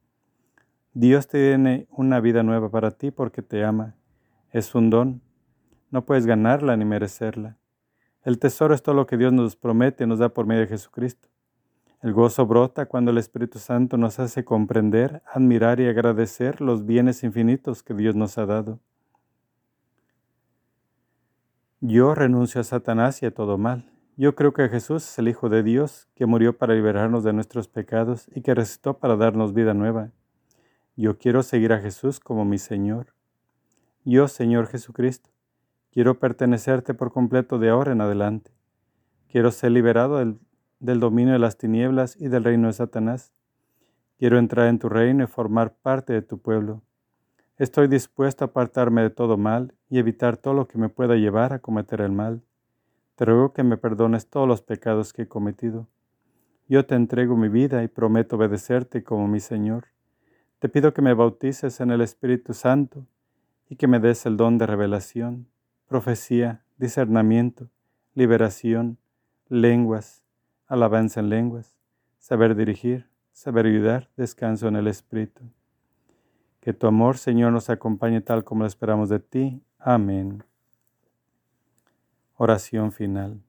Dios 0.92 1.26
tiene 1.26 1.86
una 1.90 2.20
vida 2.20 2.42
nueva 2.42 2.70
para 2.70 2.90
ti 2.90 3.10
porque 3.10 3.40
te 3.40 3.64
ama. 3.64 3.94
Es 4.50 4.74
un 4.74 4.90
don. 4.90 5.22
No 5.90 6.04
puedes 6.04 6.26
ganarla 6.26 6.76
ni 6.76 6.84
merecerla. 6.84 7.56
El 8.22 8.38
tesoro 8.38 8.74
es 8.74 8.82
todo 8.82 8.94
lo 8.94 9.06
que 9.06 9.16
Dios 9.16 9.32
nos 9.32 9.56
promete 9.56 10.04
y 10.04 10.06
nos 10.06 10.18
da 10.18 10.28
por 10.28 10.44
medio 10.44 10.60
de 10.60 10.68
Jesucristo. 10.68 11.30
El 12.02 12.12
gozo 12.12 12.44
brota 12.44 12.84
cuando 12.84 13.10
el 13.10 13.16
Espíritu 13.16 13.58
Santo 13.58 13.96
nos 13.96 14.18
hace 14.18 14.44
comprender, 14.44 15.22
admirar 15.32 15.80
y 15.80 15.86
agradecer 15.86 16.60
los 16.60 16.84
bienes 16.84 17.24
infinitos 17.24 17.82
que 17.82 17.94
Dios 17.94 18.14
nos 18.14 18.36
ha 18.36 18.44
dado. 18.44 18.80
Yo 21.84 22.14
renuncio 22.14 22.62
a 22.62 22.64
Satanás 22.64 23.22
y 23.22 23.26
a 23.26 23.34
todo 23.34 23.58
mal. 23.58 23.92
Yo 24.16 24.34
creo 24.34 24.54
que 24.54 24.70
Jesús 24.70 25.02
es 25.02 25.18
el 25.18 25.28
Hijo 25.28 25.50
de 25.50 25.62
Dios, 25.62 26.08
que 26.14 26.24
murió 26.24 26.56
para 26.56 26.74
liberarnos 26.74 27.24
de 27.24 27.34
nuestros 27.34 27.68
pecados 27.68 28.30
y 28.34 28.40
que 28.40 28.54
resucitó 28.54 28.98
para 28.98 29.16
darnos 29.16 29.52
vida 29.52 29.74
nueva. 29.74 30.12
Yo 30.96 31.18
quiero 31.18 31.42
seguir 31.42 31.74
a 31.74 31.80
Jesús 31.80 32.20
como 32.20 32.46
mi 32.46 32.56
Señor. 32.56 33.14
Yo, 34.04 34.28
Señor 34.28 34.68
Jesucristo, 34.68 35.28
quiero 35.90 36.18
pertenecerte 36.18 36.94
por 36.94 37.12
completo 37.12 37.58
de 37.58 37.68
ahora 37.68 37.92
en 37.92 38.00
adelante. 38.00 38.52
Quiero 39.28 39.50
ser 39.50 39.72
liberado 39.72 40.16
del 40.16 40.38
del 40.82 40.98
dominio 40.98 41.32
de 41.32 41.38
las 41.38 41.56
tinieblas 41.56 42.16
y 42.20 42.26
del 42.26 42.42
reino 42.42 42.66
de 42.66 42.72
Satanás. 42.72 43.32
Quiero 44.18 44.36
entrar 44.38 44.66
en 44.66 44.80
tu 44.80 44.88
reino 44.88 45.22
y 45.22 45.28
formar 45.28 45.74
parte 45.74 46.12
de 46.12 46.22
tu 46.22 46.38
pueblo. 46.38 46.82
Estoy 47.62 47.86
dispuesto 47.86 48.42
a 48.42 48.48
apartarme 48.48 49.02
de 49.02 49.10
todo 49.10 49.36
mal 49.36 49.72
y 49.88 50.00
evitar 50.00 50.36
todo 50.36 50.52
lo 50.52 50.66
que 50.66 50.78
me 50.78 50.88
pueda 50.88 51.14
llevar 51.14 51.52
a 51.52 51.60
cometer 51.60 52.00
el 52.00 52.10
mal. 52.10 52.42
Te 53.14 53.24
ruego 53.24 53.52
que 53.52 53.62
me 53.62 53.76
perdones 53.76 54.26
todos 54.26 54.48
los 54.48 54.62
pecados 54.62 55.12
que 55.12 55.22
he 55.22 55.28
cometido. 55.28 55.86
Yo 56.66 56.84
te 56.86 56.96
entrego 56.96 57.36
mi 57.36 57.48
vida 57.48 57.84
y 57.84 57.86
prometo 57.86 58.34
obedecerte 58.34 59.04
como 59.04 59.28
mi 59.28 59.38
Señor. 59.38 59.86
Te 60.58 60.68
pido 60.68 60.92
que 60.92 61.02
me 61.02 61.14
bautices 61.14 61.78
en 61.78 61.92
el 61.92 62.00
Espíritu 62.00 62.52
Santo 62.52 63.06
y 63.68 63.76
que 63.76 63.86
me 63.86 64.00
des 64.00 64.26
el 64.26 64.36
don 64.36 64.58
de 64.58 64.66
revelación, 64.66 65.46
profecía, 65.86 66.64
discernimiento, 66.78 67.68
liberación, 68.14 68.98
lenguas, 69.48 70.24
alabanza 70.66 71.20
en 71.20 71.28
lenguas, 71.28 71.76
saber 72.18 72.56
dirigir, 72.56 73.06
saber 73.30 73.66
ayudar, 73.66 74.10
descanso 74.16 74.66
en 74.66 74.74
el 74.74 74.88
Espíritu. 74.88 75.44
Que 76.62 76.72
tu 76.72 76.86
amor, 76.86 77.18
Señor, 77.18 77.52
nos 77.52 77.70
acompañe 77.70 78.20
tal 78.20 78.44
como 78.44 78.62
lo 78.62 78.68
esperamos 78.68 79.08
de 79.08 79.18
ti. 79.18 79.60
Amén. 79.80 80.44
Oración 82.36 82.92
final. 82.92 83.42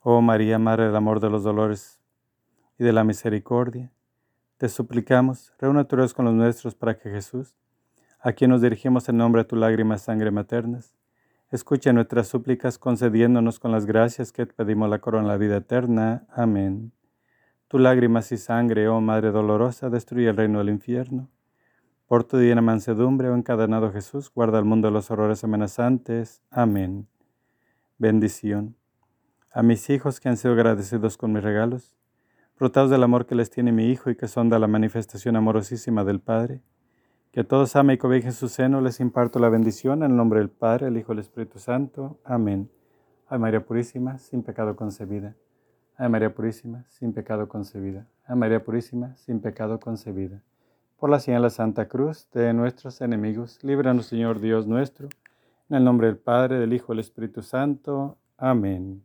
Oh 0.00 0.22
María, 0.22 0.58
Madre 0.58 0.86
del 0.86 0.96
amor 0.96 1.20
de 1.20 1.28
los 1.28 1.44
dolores 1.44 2.00
y 2.78 2.84
de 2.84 2.94
la 2.94 3.04
misericordia, 3.04 3.92
te 4.56 4.70
suplicamos, 4.70 5.52
reúne 5.58 5.84
tu 5.84 5.96
con 6.14 6.24
los 6.24 6.34
nuestros 6.34 6.74
para 6.74 6.98
que 6.98 7.10
Jesús, 7.10 7.54
a 8.20 8.32
quien 8.32 8.52
nos 8.52 8.62
dirigimos 8.62 9.10
en 9.10 9.18
nombre 9.18 9.42
de 9.42 9.48
tu 9.48 9.56
lágrima 9.56 9.98
sangre 9.98 10.30
maternas, 10.30 10.94
escuche 11.50 11.92
nuestras 11.92 12.28
súplicas 12.28 12.78
concediéndonos 12.78 13.58
con 13.58 13.70
las 13.70 13.84
gracias 13.84 14.32
que 14.32 14.46
pedimos 14.46 14.88
la 14.88 15.00
corona 15.00 15.24
de 15.24 15.34
la 15.34 15.36
vida 15.36 15.56
eterna. 15.58 16.26
Amén. 16.30 16.92
Tu 17.74 17.80
lágrimas 17.80 18.30
y 18.30 18.36
sangre, 18.36 18.86
oh 18.86 19.00
Madre 19.00 19.32
dolorosa, 19.32 19.90
destruye 19.90 20.28
el 20.28 20.36
reino 20.36 20.60
del 20.60 20.68
infierno. 20.68 21.28
Por 22.06 22.22
tu 22.22 22.38
divina 22.38 22.60
mansedumbre, 22.60 23.28
oh 23.30 23.34
encadenado 23.34 23.90
Jesús, 23.90 24.30
guarda 24.32 24.60
el 24.60 24.64
mundo 24.64 24.86
de 24.86 24.92
los 24.92 25.10
horrores 25.10 25.42
amenazantes. 25.42 26.40
Amén. 26.52 27.08
Bendición. 27.98 28.76
A 29.50 29.64
mis 29.64 29.90
hijos 29.90 30.20
que 30.20 30.28
han 30.28 30.36
sido 30.36 30.54
agradecidos 30.54 31.16
con 31.16 31.32
mis 31.32 31.42
regalos, 31.42 31.96
brotados 32.56 32.90
del 32.90 33.02
amor 33.02 33.26
que 33.26 33.34
les 33.34 33.50
tiene 33.50 33.72
mi 33.72 33.90
Hijo 33.90 34.08
y 34.08 34.14
que 34.14 34.28
son 34.28 34.48
de 34.50 34.60
la 34.60 34.68
manifestación 34.68 35.34
amorosísima 35.34 36.04
del 36.04 36.20
Padre, 36.20 36.62
que 37.32 37.42
todos 37.42 37.74
amen 37.74 37.94
y 37.94 37.98
cobijen 37.98 38.34
su 38.34 38.48
seno, 38.48 38.82
les 38.82 39.00
imparto 39.00 39.40
la 39.40 39.48
bendición 39.48 40.04
en 40.04 40.12
el 40.12 40.16
nombre 40.16 40.38
del 40.38 40.50
Padre, 40.50 40.86
el 40.86 40.96
Hijo 40.96 41.12
y 41.12 41.14
el 41.14 41.18
Espíritu 41.22 41.58
Santo. 41.58 42.20
Amén. 42.22 42.70
Ay 43.26 43.40
María 43.40 43.66
Purísima, 43.66 44.18
sin 44.18 44.44
pecado 44.44 44.76
concebida. 44.76 45.34
Ay 45.96 46.08
María 46.08 46.34
Purísima, 46.34 46.84
sin 46.88 47.12
pecado 47.12 47.48
concebida. 47.48 48.06
Ay 48.26 48.36
María 48.36 48.64
Purísima, 48.64 49.16
sin 49.16 49.40
pecado 49.40 49.78
concebida. 49.78 50.42
Por 50.98 51.10
la 51.10 51.20
señal 51.20 51.42
de 51.42 51.50
Santa 51.50 51.86
Cruz 51.86 52.28
de 52.32 52.52
nuestros 52.52 53.00
enemigos, 53.00 53.62
líbranos 53.62 54.06
Señor 54.06 54.40
Dios 54.40 54.66
nuestro, 54.66 55.08
en 55.68 55.76
el 55.76 55.84
nombre 55.84 56.08
del 56.08 56.16
Padre, 56.16 56.58
del 56.58 56.72
Hijo 56.72 56.92
y 56.92 56.96
del 56.96 57.00
Espíritu 57.00 57.42
Santo. 57.42 58.16
Amén. 58.36 59.04